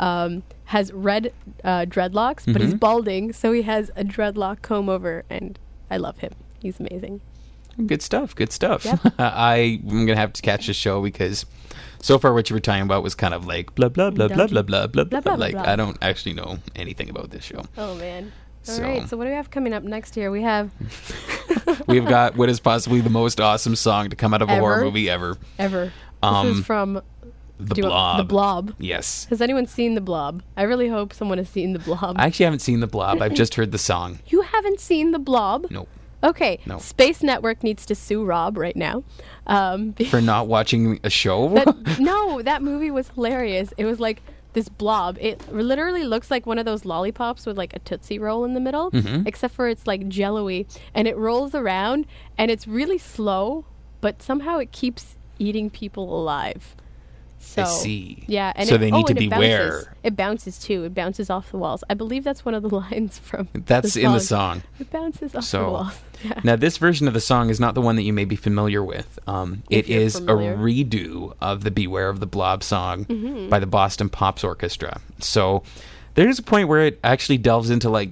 [0.00, 1.32] um, has red
[1.64, 5.58] uh, dreadlocks, but he's balding, so he has a dreadlock comb over, and
[5.90, 6.32] I love him.
[6.60, 7.20] He's amazing.
[7.86, 8.34] Good stuff.
[8.34, 8.84] Good stuff.
[8.84, 9.00] Yep.
[9.18, 11.44] I am gonna have to catch this show because
[12.00, 14.46] so far what you were talking about was kind of like blah blah blah blah
[14.46, 15.20] blah blah blah blah.
[15.20, 15.62] Blah, Like blah.
[15.70, 17.62] I don't actually know anything about this show.
[17.76, 18.32] Oh man.
[18.68, 19.08] All So- right.
[19.08, 20.30] So what do we have coming up next here?
[20.30, 20.70] We have
[21.86, 24.82] We've got what is possibly the most awesome song to come out of a horror
[24.82, 25.36] movie ever.
[25.58, 25.92] ever.
[26.22, 27.00] Um, this is from
[27.58, 28.16] The do you want- Blob.
[28.18, 28.74] The Blob.
[28.78, 29.26] Yes.
[29.30, 30.42] Has anyone seen The Blob?
[30.56, 32.16] I really hope someone has seen The Blob.
[32.18, 33.22] I actually haven't seen The Blob.
[33.22, 34.18] I've just heard the song.
[34.26, 35.66] you haven't seen The Blob?
[35.70, 35.88] Nope.
[36.24, 36.58] Okay.
[36.66, 36.78] No.
[36.78, 39.04] Space Network needs to sue Rob right now.
[39.46, 41.48] Um, For not watching a show.
[41.50, 43.72] that, no, that movie was hilarious.
[43.76, 44.22] It was like
[44.54, 45.18] this blob.
[45.20, 48.60] It literally looks like one of those lollipops with like a tootsie roll in the
[48.60, 49.26] middle, Mm-hmm.
[49.26, 52.06] except for it's like jello-y, and it rolls around,
[52.38, 53.66] and it's really slow,
[54.00, 56.74] but somehow it keeps eating people alive.
[57.38, 58.24] So, see.
[58.26, 59.68] Yeah, and So it, they oh, need to and it beware.
[59.70, 59.88] bounces.
[60.02, 60.84] It bounces too.
[60.84, 61.84] It bounces off the walls.
[61.88, 63.48] I believe that's one of the lines from.
[63.52, 64.62] That's in the song.
[64.80, 65.98] It bounces off the So walls.
[66.24, 66.40] Yeah.
[66.44, 68.82] now this version of the song is not the one that you may be familiar
[68.82, 69.18] with.
[69.26, 70.54] Um, it is familiar.
[70.54, 73.50] a redo of the "Beware of the Blob" song Mm-hmm.
[73.50, 74.98] by the Boston Pops Orchestra.
[75.20, 75.62] So
[76.14, 78.08] there's a point where it actually delves into like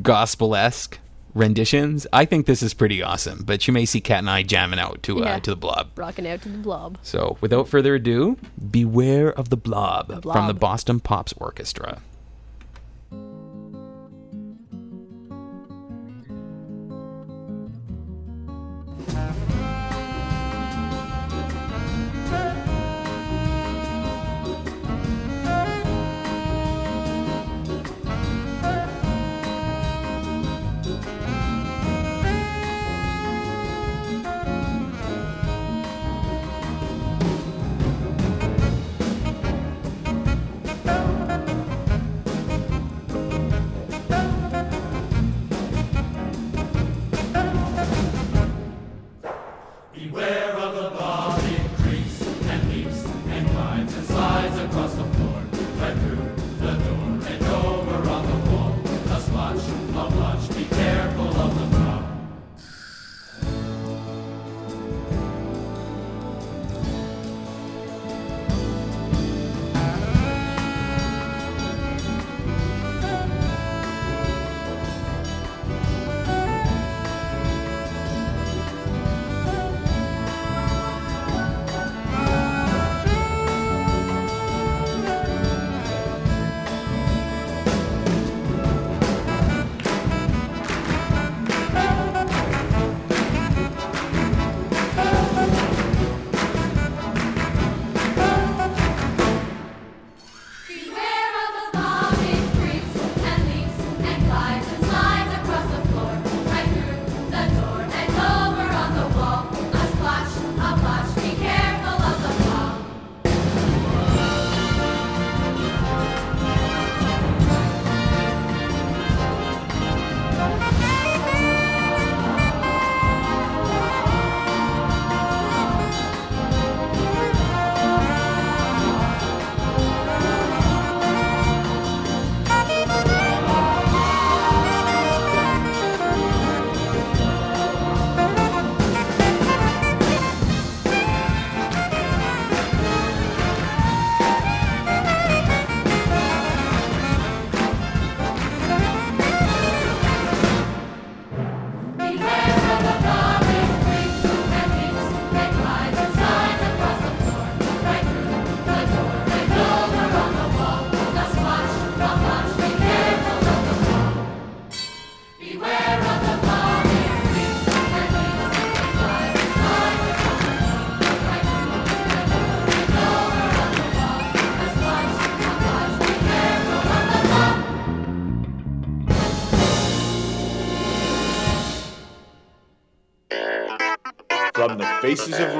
[0.00, 0.98] gospel esque
[1.34, 2.06] renditions.
[2.12, 3.42] I think this is pretty awesome.
[3.44, 5.38] But you may see Cat and I jamming out to uh, Yeah.
[5.40, 5.88] to the Blob.
[5.96, 6.98] Rocking out to the blob.
[7.02, 8.36] So without further ado,
[8.70, 12.00] "Beware of the Blob" from the Boston Pops Orchestra.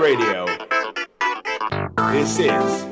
[0.02, 0.46] Radio,
[2.10, 2.84] this is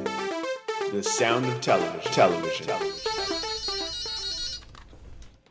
[0.93, 2.13] the sound of television.
[2.13, 2.69] Television.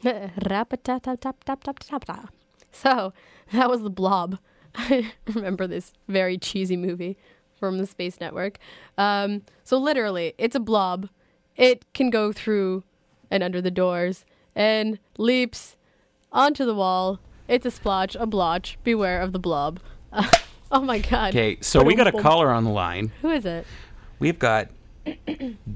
[0.49, 2.33] Rap-a-tap-tap-tap-tap-tap-tap.
[2.71, 3.11] So
[3.51, 4.39] that was the Blob.
[4.75, 7.17] I remember this very cheesy movie
[7.59, 8.57] from the Space Network.
[8.97, 11.09] Um, so literally, it's a blob.
[11.57, 12.85] It can go through
[13.29, 14.23] and under the doors
[14.55, 15.75] and leaps
[16.31, 17.19] onto the wall.
[17.49, 18.77] It's a splotch, a blotch.
[18.85, 19.81] Beware of the blob.
[20.71, 21.29] oh my god.
[21.29, 23.11] Okay, so we got a caller on the line.
[23.21, 23.65] Who is it?
[24.19, 24.69] We've got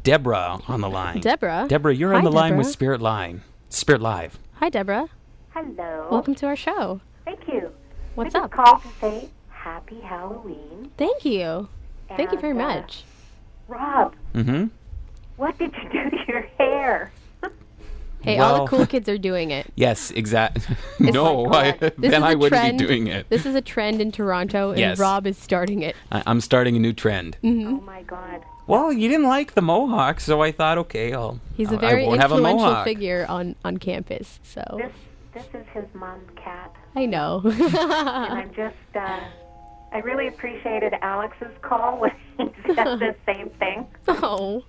[0.04, 1.22] Deborah on the line.
[1.22, 1.66] Deborah.
[1.68, 3.42] Deborah, you're Hi, on the line with Spirit Line.
[3.70, 4.38] Spirit Live.
[4.56, 5.08] Hi, Deborah.
[5.52, 6.08] Hello.
[6.12, 7.00] Welcome to our show.
[7.26, 7.72] Thank you.
[8.16, 8.52] What's I just up?
[8.52, 10.92] called to say Happy Halloween.
[10.98, 11.70] Thank you.
[12.16, 13.04] Thank you very uh, much.
[13.68, 14.66] Rob, Mm-hmm.
[15.38, 17.12] what did you do to your hair?
[18.24, 19.68] Hey, all the cool kids are doing it.
[19.76, 20.76] Yes, exactly.
[21.12, 22.78] no, I, then I wouldn't trend.
[22.80, 23.28] be doing it.
[23.30, 25.00] This is a trend in Toronto, and Yes.
[25.00, 25.96] Rob is starting it.
[26.12, 27.38] I, I'm starting a new trend.
[27.44, 27.68] Mm-hmm.
[27.68, 28.44] Oh my God.
[28.68, 31.40] Well, you didn't like the mohawk, so I thought, okay, I'll.
[31.58, 34.92] He's a very I won't have a influential figure on, on campus, so This
[35.34, 37.42] this is his mom's cat, I know.
[37.46, 39.20] and I'm just uh,
[39.92, 43.88] I really appreciated Alex's call when he said the same thing.
[44.08, 44.64] oh,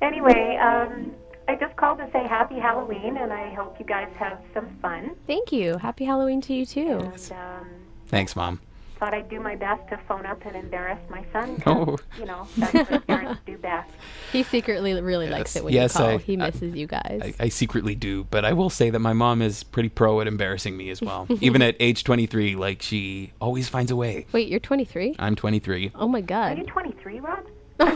[0.00, 1.12] Anyway, um,
[1.46, 5.14] I just called to say Happy Halloween, and I hope you guys have some fun.
[5.26, 5.76] thank you.
[5.76, 6.98] Happy Halloween to you too.
[7.00, 7.66] And um,
[8.06, 8.60] Thanks, Mom.
[8.98, 11.62] thought I'd do my best to phone up and embarrass my son.
[11.66, 11.98] Oh.
[12.18, 13.90] You know, that's what parents do best.
[14.32, 16.08] He secretly really likes it when Yes, you call.
[16.10, 17.20] I- he I- misses you guys.
[17.22, 20.26] I, I secretly do, but I will say that my mom is pretty pro at
[20.26, 21.26] embarrassing me as well.
[21.42, 24.26] Even at age 23, like she always finds a way.
[24.32, 25.16] Wait, you're 23?
[25.18, 25.92] I'm 23.
[25.94, 26.56] Oh my god.
[26.56, 27.44] Are you 23, Rob?
[27.80, 27.92] I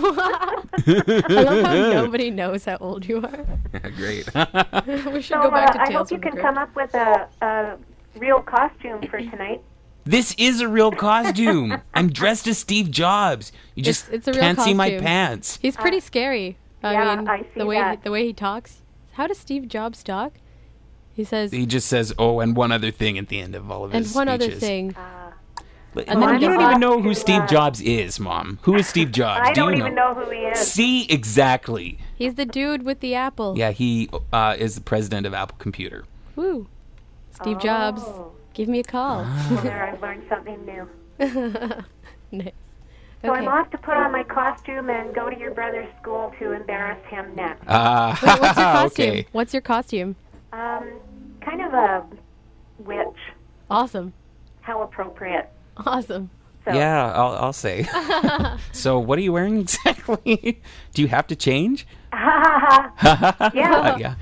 [1.43, 3.47] love how nobody knows how old you are.
[3.97, 4.27] Great.
[5.07, 7.29] we should So go back uh, to I hope you can come up with a,
[7.43, 7.77] a
[8.19, 9.63] real costume for tonight.
[10.05, 11.81] this is a real costume.
[11.95, 13.53] I'm dressed as Steve Jobs.
[13.75, 15.59] You just it's a real can't see my pants.
[15.63, 16.57] He's pretty scary.
[16.83, 18.03] I yeah, mean, I see the way that.
[18.05, 18.83] the way he talks.
[19.13, 20.35] How does Steve Jobs talk?
[21.13, 23.85] He says, He just says, "Oh, and one other thing" at the end of all
[23.85, 24.61] of and his one other speeches.
[24.61, 24.95] thing.
[25.99, 28.61] But- And Mom, then you don't even know who Steve uh, Jobs is, Mom.
[28.63, 29.49] Who is Steve Jobs?
[29.49, 30.59] I Do don't you even know who he is.
[30.61, 31.99] See exactly.
[32.17, 33.59] He's the dude with the apple.
[33.59, 36.05] Yeah, he uh, is the president of Apple Computer.
[36.37, 36.69] Woo.
[37.33, 38.31] Steve Jobs, Oh.
[38.55, 39.23] give me a call.
[39.27, 39.61] Ah.
[39.65, 40.89] There, I've learned something new.
[42.31, 42.53] nice.
[43.23, 43.41] So Okay.
[43.41, 47.05] I'm off to put on my costume and go to your brother's school to embarrass
[47.07, 47.65] him next.
[47.67, 49.09] Uh, Wait, what's your costume?
[49.11, 49.27] okay.
[49.33, 50.15] What's your costume?
[50.53, 50.89] Um,
[51.41, 52.07] kind of a
[52.79, 53.19] witch.
[53.69, 54.13] Awesome.
[54.61, 55.51] How appropriate.
[55.87, 56.31] Awesome.
[56.65, 57.87] So, Yeah, I'll, I'll say.
[58.73, 60.61] so, what are you wearing exactly?
[60.95, 61.87] Do you have to change?
[62.13, 62.91] yeah.
[63.55, 64.15] Uh, yeah.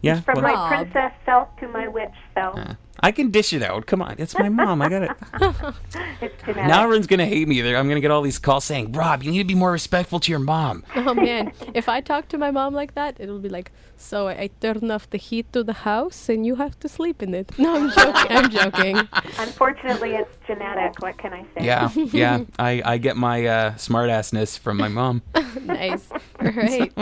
[0.00, 0.20] Yeah.
[0.20, 2.58] From well, my princess self to my witch self.
[2.58, 3.86] uh, I can dish it out.
[3.86, 4.80] Come on, it's my mom.
[4.82, 5.10] I got it.
[6.22, 7.60] It's now everyone's gonna hate me.
[7.60, 10.20] They're- I'm gonna get all these calls saying, "Rob, you need to be more respectful
[10.20, 13.48] to your mom." Oh man, if I talk to my mom like that, it'll be
[13.48, 17.22] like, so I turn off the heat to the house and you have to sleep
[17.22, 17.50] in it.
[17.58, 18.36] No, I'm joking.
[18.36, 18.96] I'm joking.
[19.38, 21.00] Unfortunately, it's genetic.
[21.02, 21.64] What can I say?
[21.66, 22.44] Yeah, yeah.
[22.58, 25.22] I, I get my uh, smartassness from my mom.
[25.64, 26.08] nice.
[26.40, 26.92] All right.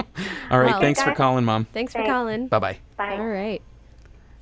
[0.50, 1.66] All right, Well- thanks for calling, mom.
[1.74, 2.48] Thanks for calling.
[2.48, 2.78] Bye bye.
[2.96, 3.18] Bye.
[3.18, 3.60] All right.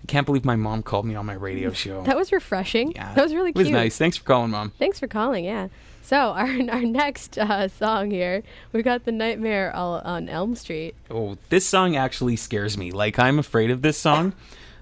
[0.08, 2.02] I can't believe my mom called me on my radio show.
[2.04, 2.92] That was refreshing.
[2.92, 3.98] yeah, That was really It was nice.
[3.98, 4.72] Thanks for calling, mom.
[4.78, 5.44] Thanks for calling.
[5.44, 5.68] Yeah.
[6.00, 8.42] So our our next uh, song here,
[8.72, 10.94] we got the Nightmare all on Elm Street.
[11.10, 12.90] Oh, this song actually scares me.
[12.90, 14.32] Like I'm afraid of this song.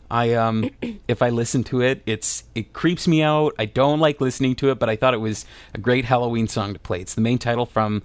[0.09, 0.70] I um
[1.09, 3.53] if I listen to it, it's it creeps me out.
[3.59, 6.72] I don't like listening to it, but I thought it was a great Halloween song
[6.74, 7.01] to play.
[7.01, 8.05] It's the main title from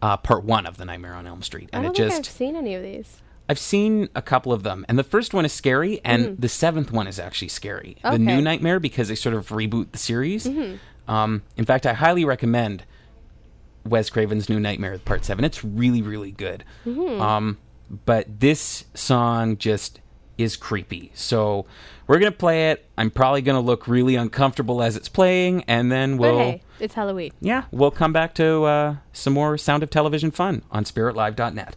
[0.00, 2.30] uh, part one of the Nightmare on Elm Street, I and don't it think just
[2.30, 3.18] I've seen any of these.
[3.48, 6.90] I've seen a couple of them, and the first one is scary, and the seventh
[6.92, 7.96] one is actually scary.
[8.02, 8.24] The Mm-hmm.
[8.26, 10.46] New Nightmare because they sort of reboot the series.
[10.46, 11.10] Mm-hmm.
[11.12, 12.84] Um, in fact, I highly recommend
[13.84, 15.44] Wes Craven's New Nightmare Part Seven.
[15.44, 16.64] It's really, really good.
[16.86, 17.20] Mm-hmm.
[17.20, 17.58] Um,
[18.06, 20.00] but this song just
[20.38, 21.10] is creepy.
[21.14, 21.66] So
[22.06, 22.86] we're gonna play it.
[22.96, 26.38] I'm probably gonna look really uncomfortable as it's playing, and then we'll.
[26.38, 27.32] hey, it's Halloween.
[27.40, 31.76] Yeah, we'll come back to uh, some more Sound of Television fun on SpiritLive.net.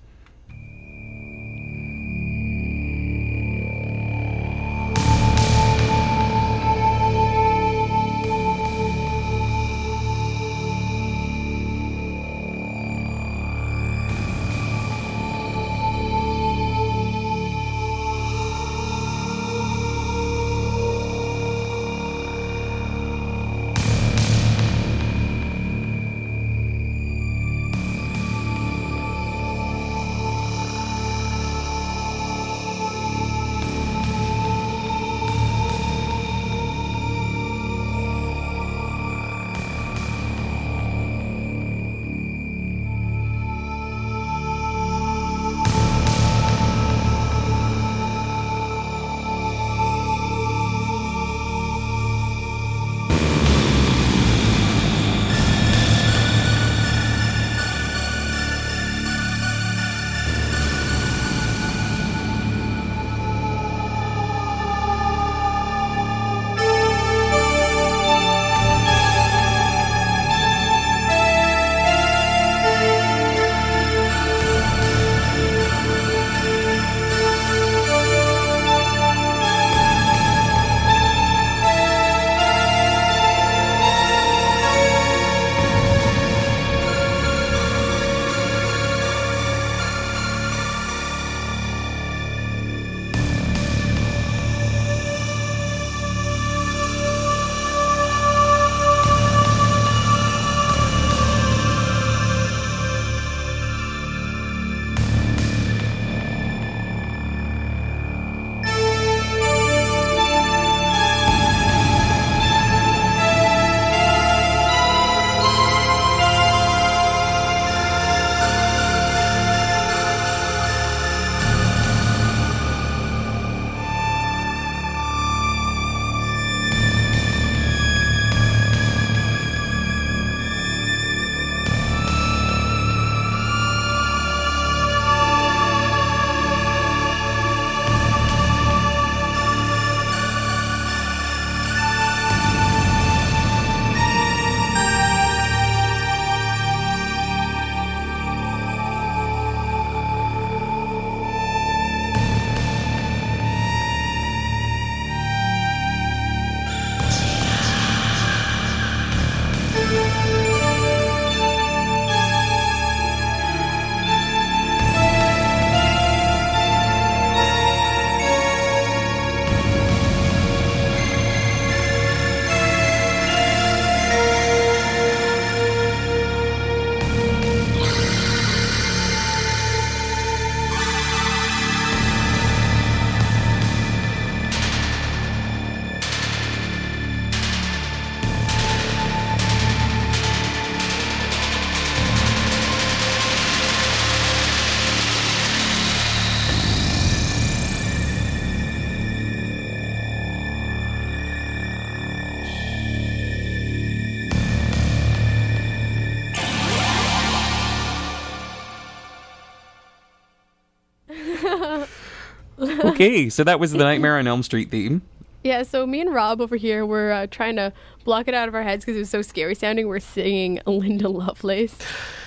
[212.90, 215.02] Okay, so that was the Nightmare on Elm Street theme.
[215.44, 217.72] Yeah, so me and Rob over here were uh, trying to
[218.04, 219.88] block it out of our heads because it was so scary sounding.
[219.88, 221.78] We're singing Linda Lovelace.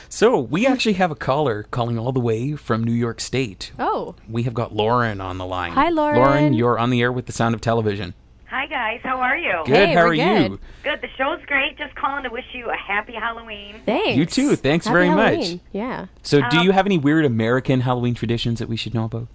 [0.08, 3.72] So we actually have a caller calling all the way from New York State.
[3.78, 5.72] Oh, We have got Lauren on the line.
[5.72, 6.16] Hi, Lauren.
[6.18, 8.14] Lauren, you're on the air with the sound of television.
[8.46, 9.52] Hi guys, how are you?
[9.66, 9.76] Good.
[9.76, 10.50] Hey, how we're are good.
[10.52, 10.60] you?
[10.82, 11.02] Good.
[11.02, 11.76] The show's great.
[11.76, 13.82] Just calling to wish you a happy Halloween.
[13.84, 14.16] thanks.
[14.16, 14.56] You too.
[14.56, 15.58] Thanks Happy very much.
[15.72, 16.06] Yeah.
[16.22, 19.28] So, do Um, you have any weird American Halloween traditions that we should know about?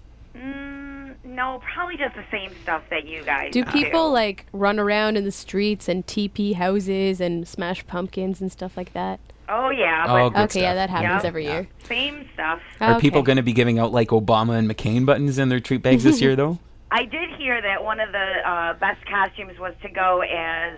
[1.34, 5.18] No, probably just the same stuff that you guys Do Do people like run around
[5.18, 9.20] in the streets and TP houses and smash pumpkins and stuff like that?
[9.50, 11.28] Oh yeah, Oh, but good okay, yeah, that happens Yeah.
[11.28, 11.68] every year.
[11.86, 12.62] same stuff.
[12.80, 15.82] Are people going to be giving out like Obama and McCain buttons in their treat
[15.84, 16.60] bags this year, though?
[16.92, 20.78] I did hear that one of the uh, best costumes was to go as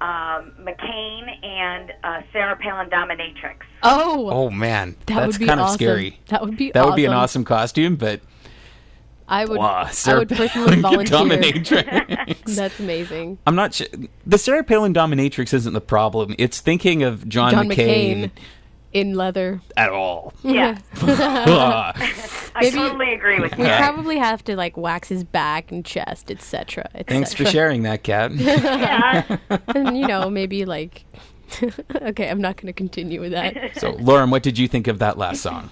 [0.00, 3.56] um, McCain and uh, Sarah Palin dominatrix.
[3.82, 5.76] Oh, Oh man, that that's would be kind of awesome.
[5.78, 6.20] scary.
[6.28, 8.20] That would be That would be an awesome costume, but
[9.26, 9.58] I would.
[9.58, 11.18] wow, I would personally Palin volunteer.
[11.18, 12.44] dominatrix.
[12.56, 13.38] That's amazing.
[13.46, 13.86] I'm not sure.
[14.26, 16.34] The Sarah Palin dominatrix isn't the problem.
[16.38, 18.30] It's thinking of John, John McCain, McCain
[18.92, 19.60] in leather.
[19.76, 20.32] at all.
[20.42, 21.92] Yeah, Ah.
[22.54, 23.64] I Maybe- totally agree with you.
[23.64, 26.88] We probably have to like wax his back and chest, etc.
[26.94, 28.32] Et Thanks for sharing that, Kat.
[28.32, 29.38] Yeah.
[29.74, 31.04] and you know, maybe like.
[32.02, 33.78] okay, I'm not going to continue with that.
[33.78, 35.70] so, Lauren, what did you think of that last song?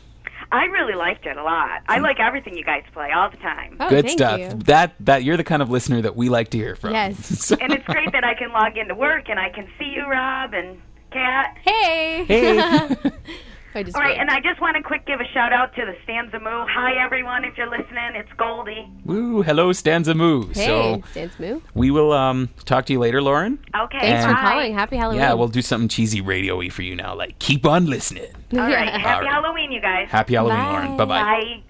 [0.52, 1.82] I really liked it a lot.
[1.88, 2.02] I mm.
[2.02, 3.78] like everything you guys play all the time.
[3.80, 4.38] Oh, Good thank stuff.
[4.38, 4.50] you.
[4.66, 6.92] That that you're the kind of listener that we like to hear from.
[6.92, 7.40] Yes.
[7.42, 10.06] So- And it's great that I can log into work and I can see you,
[10.06, 10.80] Rob and
[11.10, 11.56] Kat.
[11.64, 12.24] Hey.
[12.26, 12.96] hey.
[13.74, 15.84] I just All right, and I just want to quick give a shout out to
[15.86, 16.66] the Stanza Moo.
[16.68, 18.14] Hi, everyone, if you're listening.
[18.14, 18.86] It's Goldie.
[19.04, 20.46] Woo, hello, Stanza Moo.
[20.48, 21.60] hey, So Stance Moo.
[21.74, 23.58] we will um talk to you later, Lauren.
[23.84, 24.74] Okay, Thanks for calling.
[24.74, 25.20] Happy Halloween.
[25.20, 27.14] Yeah, we'll do something cheesy radio-y for you now.
[27.14, 28.30] Like, keep on listening.
[28.52, 29.30] All right, happy All right.
[29.32, 30.08] Halloween, you guys.
[30.10, 30.70] Happy Halloween, Bye.
[30.72, 30.96] Lauren.
[30.96, 31.22] Bye-bye.
[31.22, 31.62] Bye.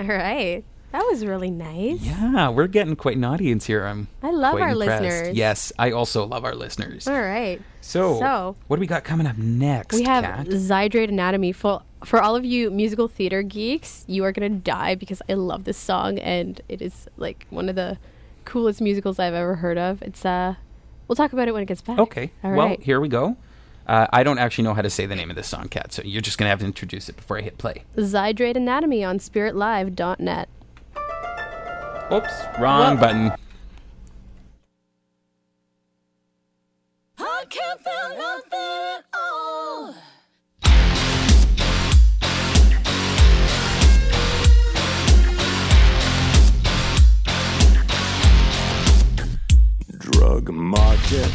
[0.00, 0.64] All right.
[0.92, 2.00] That was really nice.
[2.02, 3.84] Yeah, we're getting quite an audience here.
[3.86, 5.02] I'm I love our impressed.
[5.02, 5.36] listeners.
[5.36, 7.08] Yes, I also love our listeners.
[7.08, 7.60] All right.
[7.80, 10.46] So, So- what do we got coming up next, We have Kat?
[10.48, 11.52] Zydrate Anatomy.
[11.52, 15.32] For, for all of you musical theater geeks, you are going to die because I
[15.34, 17.96] love this song and it is like one of the
[18.44, 20.02] coolest musicals I've ever heard of.
[20.02, 20.56] It's, uh,
[21.08, 21.98] we'll talk about it when it gets back.
[21.98, 22.32] Okay.
[22.44, 22.82] All well, right.
[22.82, 23.36] here we go.
[23.86, 26.02] Uh, I don't actually know how to say the name of this song, Kat, so
[26.04, 27.82] you're just going to have to introduce it before I hit play.
[27.96, 30.48] Zydrate Anatomy on spiritlive.net.
[32.12, 33.00] Oops, wrong Whoa.
[33.00, 33.32] button.
[37.18, 38.58] I can't feel nothing
[38.92, 39.94] at all.
[49.98, 51.32] Drug market,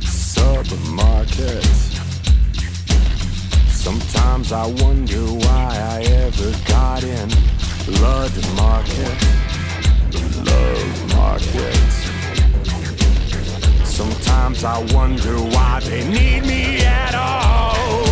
[0.00, 1.62] supermarket.
[3.68, 7.28] Sometimes I wonder why I ever got in.
[7.84, 9.12] Blood market,
[10.54, 11.76] love market.
[13.86, 18.04] Sometimes I wonder why they need me at all.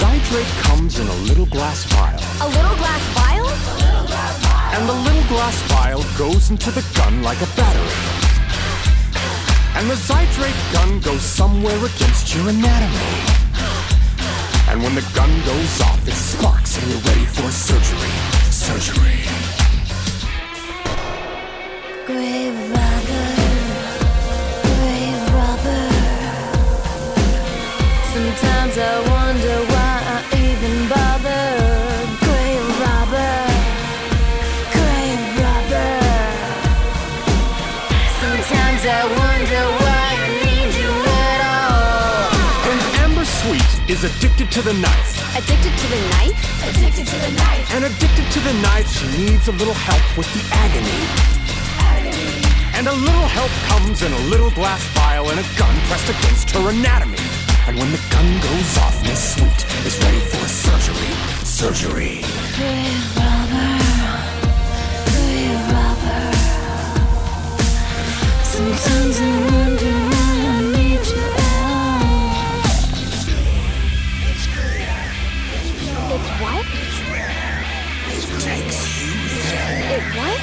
[0.00, 2.20] Zydrate comes in a little glass vial.
[2.46, 3.48] A little glass vial?
[4.74, 7.98] And the little glass vial goes into the gun like a battery.
[9.76, 13.12] And the Zydrate gun goes somewhere against your anatomy.
[14.68, 18.14] And when the gun goes off, it sparks and you're ready for surgery.
[18.50, 19.65] Surgery.
[43.96, 45.36] Is addicted to the knife.
[45.36, 46.36] Addicted to the knife?
[46.68, 47.74] Addicted to the knife.
[47.74, 51.45] And addicted to the knife, she needs a little help with the agony.
[52.76, 56.50] And a little help comes in a little glass vial and a gun pressed against
[56.50, 57.16] her anatomy.
[57.66, 61.12] And when the gun goes off, Miss Sweet is ready for surgery.
[61.42, 62.20] Surgery.
[63.16, 63.86] Robber.
[68.44, 69.65] Sometimes I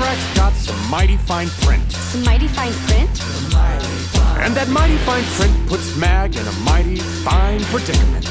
[0.00, 1.92] contract's got some mighty fine print.
[1.92, 3.10] Some mighty fine print?
[4.40, 8.24] And that mighty fine print puts Mag in a mighty fine predicament.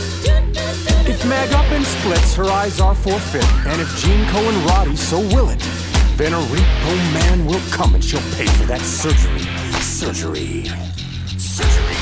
[1.07, 3.45] If Mag up and splits, her eyes are forfeit.
[3.67, 5.59] And if GeneCo and Rotti so will it,
[6.17, 8.81] then a repo man will come and she'll pay for that.
[8.81, 9.41] Surgery.
[9.81, 10.65] Surgery.
[11.37, 11.98] Surgery.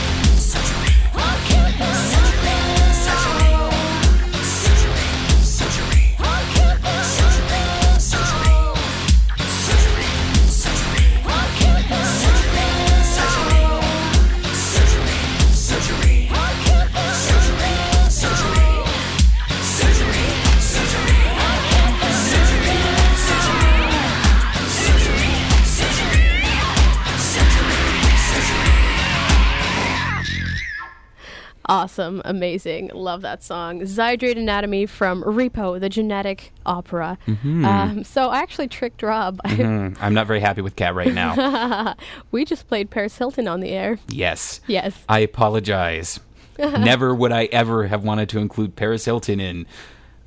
[31.81, 33.81] Awesome, amazing, love that song.
[33.81, 37.19] Zydrate Anatomy from Repo, the genetic opera.
[37.27, 37.63] Mhm.
[37.63, 39.39] Um, so I actually tricked Rob.
[39.45, 39.95] Mhm.
[40.01, 41.93] I'm not very happy with Kat right now.
[42.31, 43.99] we just played Paris Hilton on the air.
[44.09, 44.59] yes.
[44.65, 45.03] Yes.
[45.07, 46.19] I apologize.
[46.59, 49.67] Never would I ever have wanted to include Paris Hilton in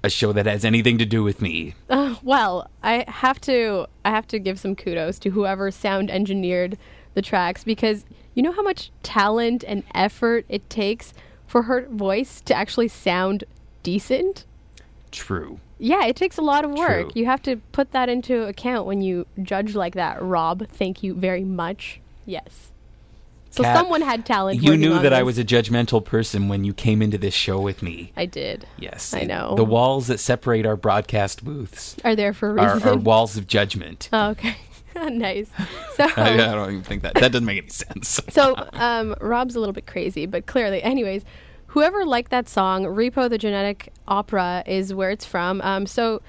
[0.05, 1.75] a show that has anything to do with me.
[1.89, 6.79] Uh, well, I have to I have to give some kudos to whoever sound engineered
[7.15, 11.13] the tracks because you know how much talent and effort it takes
[11.51, 13.43] for her voice to actually sound
[13.83, 14.45] decent?
[15.11, 15.59] True.
[15.79, 17.11] Yeah, it takes a lot of work.
[17.11, 17.11] True.
[17.15, 20.23] You have to put that into account when you judge like that.
[20.23, 22.01] Rob, thank you very much.
[22.25, 22.71] Yes.
[23.51, 24.63] So Kat, someone had talent.
[24.63, 27.83] You knew that I was a judgmental person when you came into this show with
[27.83, 28.13] me.
[28.17, 28.65] I did.
[28.79, 29.13] Yes.
[29.13, 29.57] I know.
[29.57, 32.89] The walls that separate our broadcast booths Are there for a are, reason?
[32.89, 34.09] are walls of judgment.
[34.13, 34.57] Oh, okay.
[35.09, 35.51] nice.
[35.97, 37.15] So I, I don't even think that.
[37.15, 38.21] That doesn't make any sense.
[38.31, 41.25] so um, Rob's a little bit crazy, but clearly, anyways,
[41.67, 45.61] whoever liked that song, "Repo the Genetic Opera" is where it's from.
[45.61, 46.23] Um, so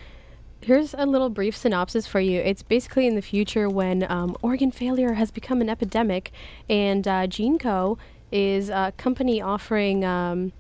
[0.60, 2.42] here's a little brief synopsis for you.
[2.42, 6.32] It's basically in the future when um, organ failure has become an epidemic,
[6.70, 7.98] and uh, GeneCo
[8.30, 10.04] is a company offering.
[10.04, 10.52] Um,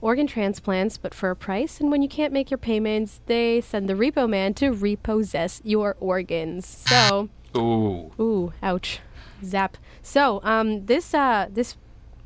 [0.00, 1.80] Organ transplants, but for a price.
[1.80, 5.96] And when you can't make your payments, they send the repo man to repossess your
[6.00, 6.66] organs.
[6.66, 8.12] So, Ooh.
[8.18, 9.00] Ooh, ouch.
[9.44, 9.76] Zap.
[10.02, 11.76] So, um, this uh, this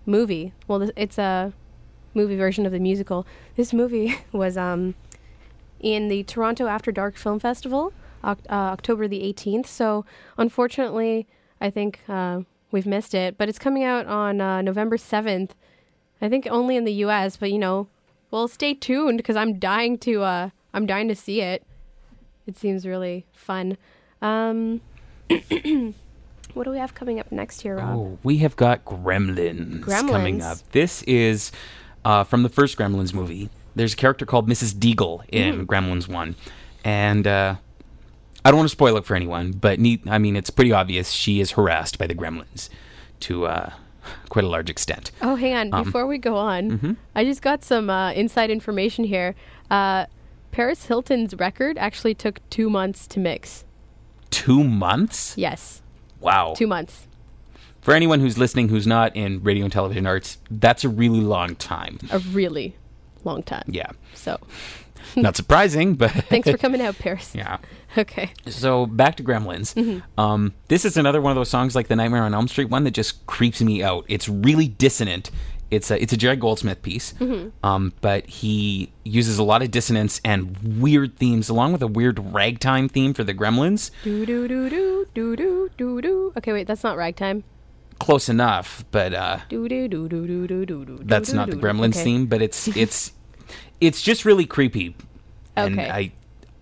[0.04, 1.52] movie, well, th- it's a
[2.14, 3.26] movie version of the musical.
[3.56, 4.94] This movie was um,
[5.80, 9.66] in the Toronto After Dark Film Festival, uh, October the 18th.
[9.66, 10.04] So,
[10.36, 11.26] unfortunately,
[11.60, 15.50] I think uh, we've missed it, but it's coming out on uh, November 7th.
[16.20, 17.88] I think only in the U.S., but you know,
[18.30, 21.62] well, stay tuned because I'm dying to uh, I'm dying to see it.
[22.46, 23.76] It seems really fun.
[24.22, 24.80] Um,
[26.54, 27.96] what do we have coming up next here, Rob?
[27.96, 30.58] Oh, we have got Gremlins, coming up.
[30.72, 31.52] This is
[32.04, 33.50] uh, from the first Gremlins movie.
[33.74, 34.74] There's a character called Mrs.
[34.74, 35.66] Deagle in Mhm.
[35.66, 36.34] Gremlins 1.
[36.84, 37.56] And uh,
[38.44, 41.10] I don't want to spoil it for anyone, but neat, I mean, it's pretty obvious
[41.10, 42.70] she is harassed by the Gremlins
[43.20, 43.70] to uh,
[44.30, 45.10] quite a large extent.
[45.20, 45.74] Oh, hang on.
[45.74, 46.96] Um, Before we go on, mhm.
[47.14, 49.34] I just got some uh, inside information here.
[49.70, 50.06] Uh,
[50.52, 53.64] Paris Hilton's record actually took two months to mix.
[54.30, 55.34] Two months?
[55.36, 55.82] Yes,
[56.20, 56.54] Wow.
[56.56, 57.06] two months.
[57.80, 61.54] For anyone who's listening who's not in radio and television arts, that's a really long
[61.56, 61.98] time.
[62.10, 62.74] A really
[63.24, 63.64] long time.
[63.68, 63.90] Yeah.
[64.14, 64.38] So,
[65.16, 66.10] Not surprising, but.
[66.28, 67.32] thanks for coming out, Paris.
[67.34, 67.58] Yeah.
[67.96, 68.30] Okay.
[68.46, 69.72] So back to Gremlins.
[69.74, 70.02] Mhm.
[70.18, 72.84] Um, this is another one of those songs like the Nightmare on Elm Street one
[72.84, 74.04] that just creeps me out.
[74.08, 75.30] It's really dissonant.
[75.70, 77.50] It's a it's a Jerry Goldsmith piece, Mhm.
[77.64, 82.32] um, but he uses a lot of dissonance and weird themes, along with a weird
[82.32, 83.90] ragtime theme for the Gremlins.
[84.04, 86.32] Do do do do do do do do.
[86.38, 87.42] Okay, wait, that's not ragtime.
[87.98, 90.98] Close enough, but uh, Do do do do do do do do.
[91.02, 91.56] that's not the.
[91.56, 92.04] Gremlins Okay.
[92.04, 92.26] theme.
[92.26, 93.12] But it's it's
[93.80, 94.94] it's just really creepy,
[95.56, 95.90] and Okay.
[95.90, 96.12] I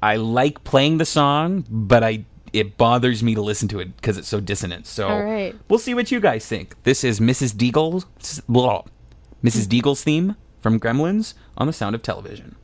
[0.02, 2.24] I like playing the song, but I
[2.54, 4.86] it bothers me to listen to it because it's so dissonant.
[4.86, 5.54] So All right.
[5.68, 6.76] we'll see what you guys think.
[6.84, 7.52] This is Mrs.
[7.52, 8.06] Deagle's
[8.48, 8.82] blah,
[9.44, 9.68] Mrs.
[9.68, 12.56] Deagle's theme from Gremlins on the Sound of Television.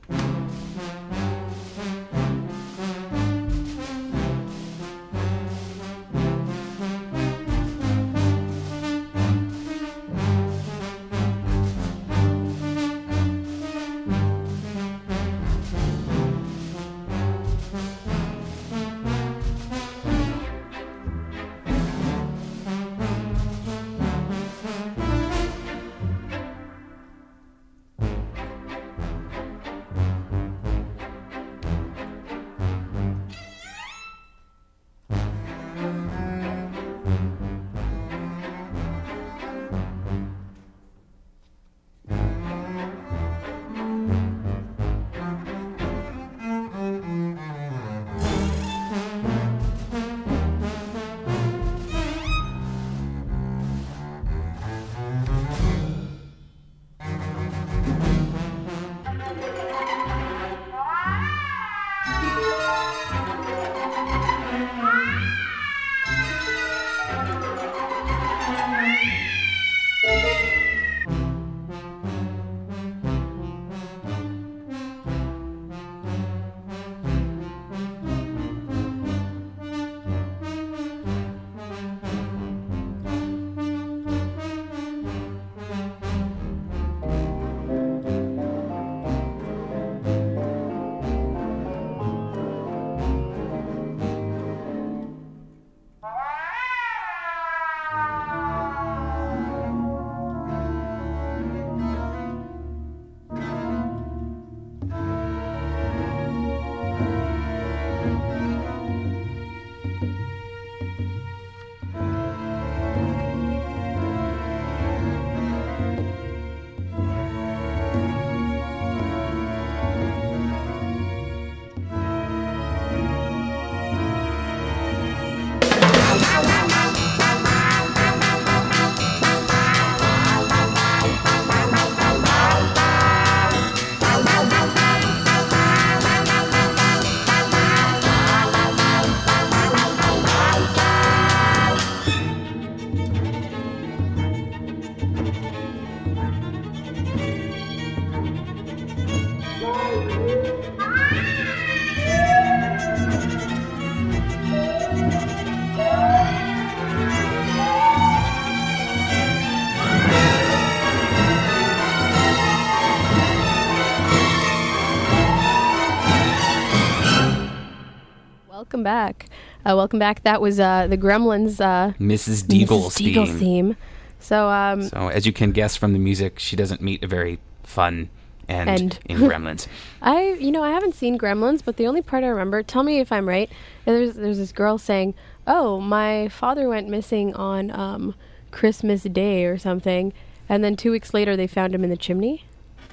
[168.80, 169.26] Welcome back.
[169.64, 170.22] Uh, welcome back.
[170.22, 171.60] That was uh, the Gremlins.
[171.60, 172.44] Uh, Mrs.
[172.44, 173.12] Deagle's Mrs.
[173.14, 173.38] Deagle theme.
[173.38, 173.76] theme.
[174.18, 177.38] So, um, So, as you can guess from the music, she doesn't meet a very
[177.62, 178.08] fun
[178.48, 178.98] end, End.
[179.04, 179.66] in Gremlins.
[180.00, 183.00] I, you know, I haven't seen Gremlins, but the only part I remember, tell me
[183.00, 183.50] if I'm right.
[183.84, 185.14] There's there's this girl saying,
[185.46, 188.14] "Oh, my father went missing on um,
[188.50, 190.12] Christmas Day or something,"
[190.48, 192.44] and then two weeks later they found him in the chimney.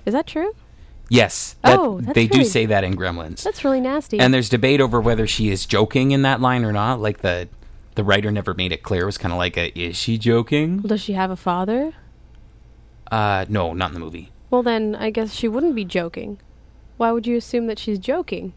[0.05, 0.53] Is that true?
[1.09, 3.43] Yes, that, Oh, that's they do say that in Gremlins.
[3.43, 4.19] That's really nasty.
[4.19, 6.99] And there's debate over whether she is joking in that line or not.
[6.99, 7.47] Like the
[7.95, 9.03] the writer never made it clear.
[9.03, 10.79] It was kind of like a, is she joking?
[10.79, 11.93] Does she have a father?
[13.11, 14.31] Uh, no, not in the movie.
[14.49, 16.39] Well, then I guess she wouldn't be joking.
[16.97, 18.53] Why would you assume that she's joking?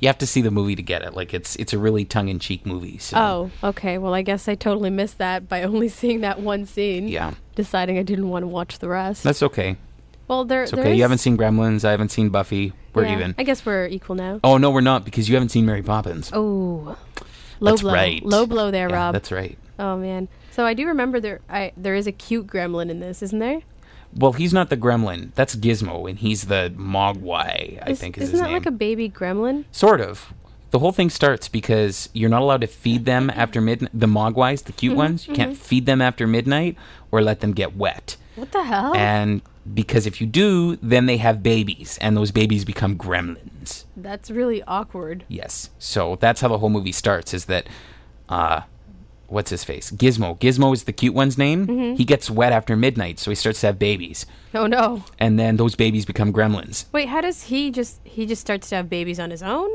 [0.00, 1.14] You have to see the movie to get it.
[1.14, 2.98] Like it's it's a really tongue in cheek movie.
[2.98, 3.16] So
[3.62, 3.98] Oh, okay.
[3.98, 7.08] Well, I guess I totally missed that by only seeing that one scene.
[7.08, 9.22] yeah, Deciding I didn't want to watch the rest.
[9.24, 9.76] that's okay.
[10.28, 10.62] Well, there.
[10.62, 10.92] It's okay.
[10.92, 11.84] is- You haven't seen Gremlins.
[11.84, 12.72] I haven't seen Buffy.
[12.94, 13.34] We're yeah, even.
[13.38, 14.40] I guess we're equal now.
[14.44, 16.30] Oh no, we're not because you haven't seen Mary Poppins.
[16.32, 16.96] Oh,
[17.60, 17.92] low That's blow.
[17.94, 18.24] right.
[18.24, 19.12] Low blow there, Yeah, Rob.
[19.14, 19.56] That's right.
[19.78, 20.28] Oh man.
[20.50, 21.40] So I do remember there.
[21.48, 23.60] I there is a cute gremlin in this, isn't there?
[24.16, 25.32] Well, he's not the Gremlin.
[25.34, 27.78] That's Gizmo, and he's the Mogwai.
[27.86, 28.54] I Is- think is Isn't his that name.
[28.54, 29.64] like a baby gremlin?
[29.70, 30.32] Sort of.
[30.70, 33.90] The whole thing starts because you're not allowed to feed them after midnight.
[33.94, 36.76] The mogwais, the cute Mhm, ones, you can't feed them after midnight
[37.10, 38.16] or let them get wet.
[38.36, 38.94] What the hell?
[38.94, 39.42] And
[39.74, 43.84] because if you do, then they have babies, and those babies become gremlins.
[43.96, 45.24] That's really awkward.
[45.28, 45.70] Yes.
[45.78, 47.34] So that's how the whole movie starts.
[47.34, 47.68] Is that,
[48.28, 48.62] uh,
[49.26, 49.90] what's his face?
[49.90, 50.38] Gizmo.
[50.38, 51.66] Gizmo is the cute one's name.
[51.66, 51.96] Mhm.
[51.98, 55.04] He gets wet after midnight, so he starts to have babies, Oh no.
[55.18, 56.86] and then those babies become gremlins.
[56.92, 59.68] Wait, how does he just he just starts to have babies on his own?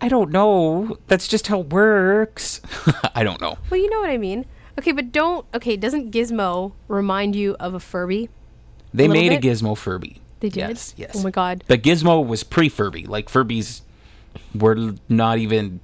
[0.00, 0.96] I don't know.
[1.08, 2.60] That's just how it works.
[3.16, 3.58] I don't know.
[3.68, 4.46] Well, you know what I mean.
[4.78, 5.44] Okay, but don't.
[5.54, 8.28] Okay, doesn't Gizmo remind you of a Furby?
[8.94, 9.38] They little made a?
[9.38, 10.20] Gizmo Furby.
[10.40, 10.68] They did.
[10.68, 11.16] Yes, yes.
[11.16, 11.64] Oh my god.
[11.66, 13.06] But Gizmo was pre Furby.
[13.06, 13.80] Like Furbies
[14.54, 15.80] were not even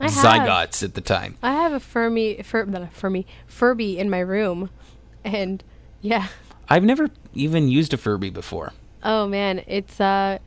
[0.00, 0.48] I have.
[0.82, 1.36] at the time.
[1.42, 4.70] I have a Furby, Fur, not a Furby, Furby in my room,
[5.22, 5.62] and
[6.00, 6.28] yeah.
[6.68, 8.72] I've never even used a Furby before.
[9.02, 10.38] Oh man, it's uh,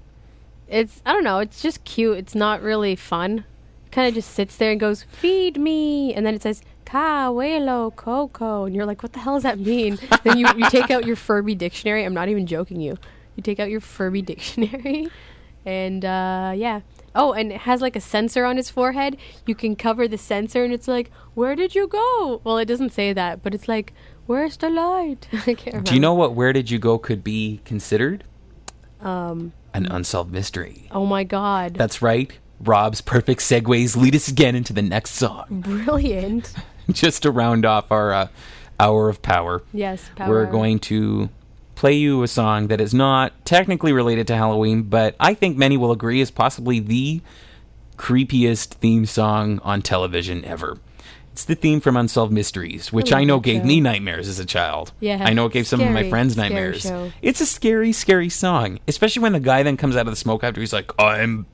[0.68, 1.40] it's I don't know.
[1.40, 2.18] It's just cute.
[2.18, 3.46] It's not really fun.
[3.92, 6.64] Kind of just sits there and goes, "Feed me," and then it says
[6.94, 10.92] "Kawelo Coco," and you're like, "What the hell does that mean?" then you you take
[10.92, 12.04] out your Furby dictionary.
[12.04, 12.98] I'm not even joking you.
[13.36, 15.08] You take out your Furby dictionary,
[15.66, 16.82] and uh, yeah.
[17.16, 19.18] Oh, and it has like a sensor on his forehead.
[19.46, 22.92] You can cover the sensor, and it's like, "Where did you go?" Well, it doesn't
[22.92, 23.94] say that, but it's like,
[24.28, 25.90] "Where's the light?" I can't remember.
[25.90, 28.24] Do you know what Where Did You Go could be considered?
[29.02, 29.54] Um.
[29.74, 30.88] An unsolved mystery.
[30.92, 31.74] Oh my God.
[31.74, 32.32] That's right.
[32.60, 35.46] Rob's perfect segues lead us again into the next song.
[35.50, 36.54] Brilliant.
[36.92, 38.28] Just to round off our uh,
[38.80, 39.64] hour of power.
[39.74, 41.30] Yes, power We're going to
[41.76, 45.78] play you a song that is not technically related to Halloween, but I think many
[45.78, 47.22] will agree is possibly the
[47.98, 50.78] creepiest theme song on television ever.
[51.32, 53.68] It's the theme from Unsolved Mysteries, which I I, know gave show.
[53.68, 54.92] me nightmares as a child.
[55.00, 56.84] Yeah, I know it gave some of my friends nightmares.
[56.84, 57.12] show.
[57.24, 60.44] It's a scary, scary song, especially when the guy then comes out of the smoke
[60.44, 61.48] after he's like, I'm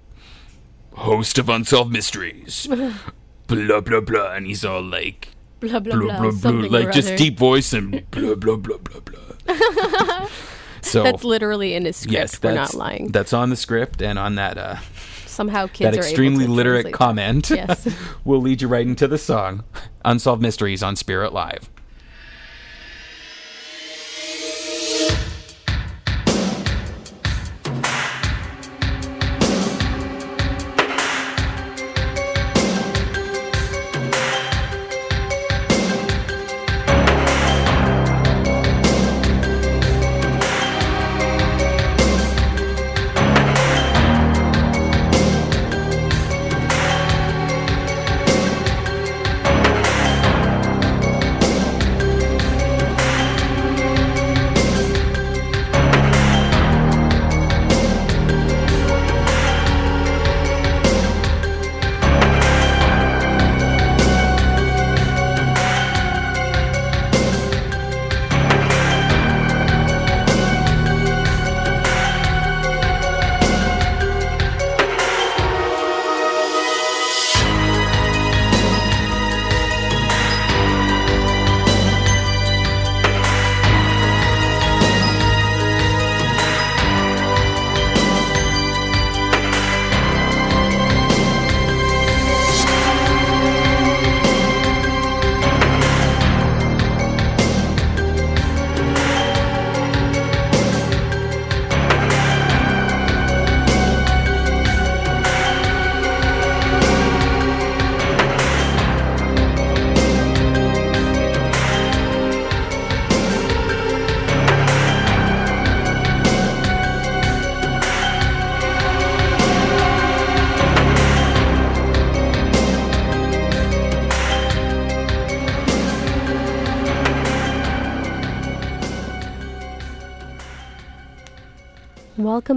[0.95, 2.67] host of Unsolved Mysteries.
[3.49, 4.33] blah, blah, blah.
[4.35, 5.29] And he's all like,
[5.59, 7.17] Blah, blah, blah, something like just other.
[7.17, 10.27] deep voice and blah, blah, blah, blah, blah.
[10.81, 12.13] So that's literally in his script.
[12.13, 13.09] yes, We're not lying.
[13.09, 14.77] That's on the script and on that uh,
[15.25, 17.49] Somehow kids that are extremely literate comment.
[17.49, 17.87] Yes.
[18.23, 19.63] will lead you right into the song
[20.05, 21.69] "Unsolved Mysteries" on Spirit Live.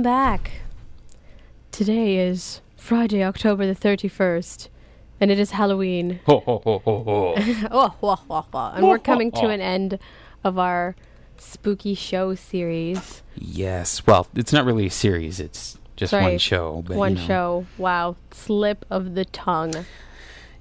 [0.02, 0.50] Welcome back.
[1.70, 4.68] Today is Friday, October the 31st,
[5.20, 6.18] and it is Halloween.
[6.26, 7.34] Ho, ho, ho, ho, ho.
[7.70, 8.72] oh, wah, wah, wah.
[8.74, 10.00] And we're coming to an end
[10.42, 10.96] of our
[11.38, 13.22] spooky show series.
[13.36, 14.04] yes.
[14.04, 15.38] Well, it's not really a series.
[15.38, 16.82] It's just Sorry, one show.
[16.84, 17.26] But, one you know.
[17.26, 17.66] show.
[17.78, 18.16] Wow.
[18.32, 19.86] Slip of the tongue.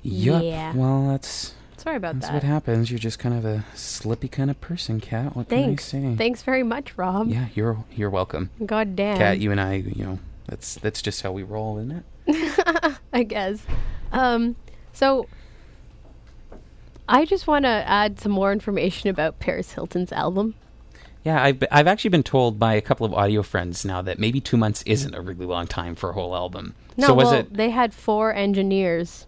[0.04, 0.44] Yup.
[0.44, 0.74] Yeah.
[0.76, 2.34] Well, that's Sorry about that's that.
[2.34, 2.92] That's what happens.
[2.92, 5.36] You're just kind of a slippy kind of person, Kat.
[5.36, 5.90] What Thanks.
[5.90, 6.16] can I say?
[6.16, 7.28] Thanks very much, Rob.
[7.28, 8.52] Yeah, you're you're welcome.
[8.64, 9.18] God damn.
[9.18, 12.98] Kat, you and I, you know, that's that's just how we roll, isn't it?
[13.14, 13.66] I guess.
[14.12, 14.58] Um,
[14.94, 15.28] so
[17.10, 20.54] I just want to add some more information about Paris Hilton's album.
[21.24, 24.40] Yeah, I've I've actually been told by a couple of audio friends now that maybe
[24.40, 26.76] two months isn't a really long time for a whole album.
[26.96, 27.54] No, so was well, it?
[27.56, 29.26] they had four engineers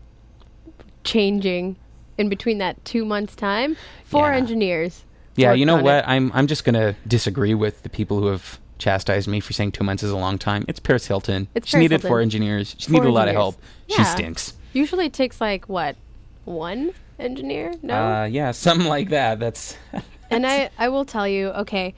[1.03, 1.77] changing
[2.17, 3.75] in between that two months time.
[4.05, 4.37] Four Yeah.
[4.37, 5.03] engineers.
[5.35, 6.03] Yeah, you know what?
[6.03, 6.07] it.
[6.07, 9.83] I'm I'm just gonna disagree with the people who have chastised me for saying two
[9.83, 10.65] months is a long time.
[10.67, 11.47] It's Paris Hilton.
[11.55, 12.75] It's she Paris needed four engineers.
[12.77, 13.55] She Four needed a lot of engineers.
[13.55, 13.61] help.
[13.87, 14.53] She stinks.
[14.73, 15.95] Usually it takes like what,
[16.45, 17.73] one engineer?
[17.81, 17.93] No.
[17.95, 19.39] Uh, yeah, something like that.
[19.39, 19.77] That's
[20.29, 21.93] and I, I will tell you, okay,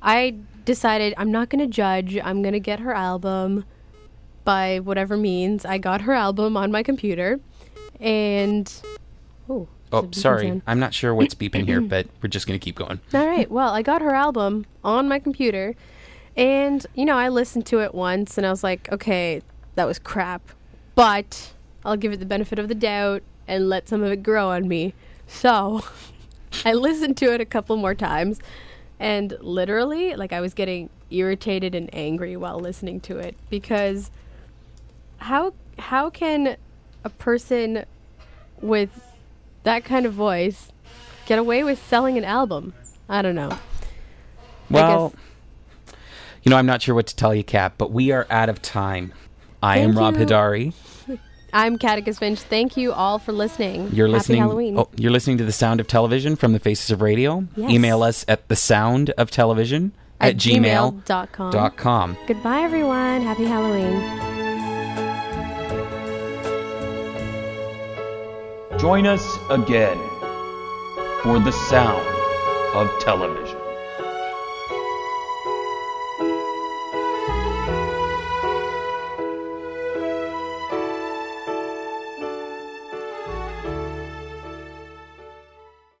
[0.00, 2.16] I decided I'm not going to judge.
[2.22, 3.64] I'm going to get her album
[4.44, 5.64] by whatever means.
[5.64, 7.40] I got her album on my computer.
[8.00, 8.72] And.
[9.48, 10.48] Oh, oh, there's a beeping sorry.
[10.48, 10.62] sound.
[10.66, 13.00] I'm not sure what's beeping here, but we're just gonna keep going.
[13.12, 13.50] All right.
[13.50, 15.74] Well, I got her album on my computer.
[16.36, 19.42] And, you know, I listened to it once and I was like, okay,
[19.74, 20.40] that was crap.
[20.94, 21.52] But
[21.84, 24.66] I'll give it the benefit of the doubt and let some of it grow on
[24.66, 24.94] me.
[25.26, 25.82] So
[26.64, 28.40] I listened to it a couple more times.
[28.98, 34.10] And literally, like, I was getting irritated and angry while listening to it because
[35.18, 36.56] how how can
[37.04, 37.84] a person
[38.60, 39.11] with
[39.64, 40.68] that kind of voice
[41.26, 42.74] get away with selling an album?
[43.08, 43.58] I don't know.
[44.70, 45.12] Well,
[46.42, 48.62] you know, I'm not sure what to tell you, Kat, but we are out of
[48.62, 49.12] time.
[49.62, 50.26] I am Rob you.
[50.26, 50.72] Hidari.
[51.52, 52.40] I'm Catechus Finch.
[52.40, 53.90] Thank you all for listening.
[53.92, 54.40] You're Happy listening.
[54.40, 54.78] Halloween.
[54.78, 57.46] Oh, you're listening to the sound of television from the Faces of Radio.
[57.54, 57.70] Yes.
[57.70, 61.50] Email us at the sound of television at, At gmail gmail.com.
[61.52, 62.16] dot com.
[62.26, 63.20] Goodbye, everyone.
[63.20, 64.41] Happy Halloween.
[68.78, 69.98] Join us again
[71.22, 72.06] for the sound
[72.74, 73.51] of television.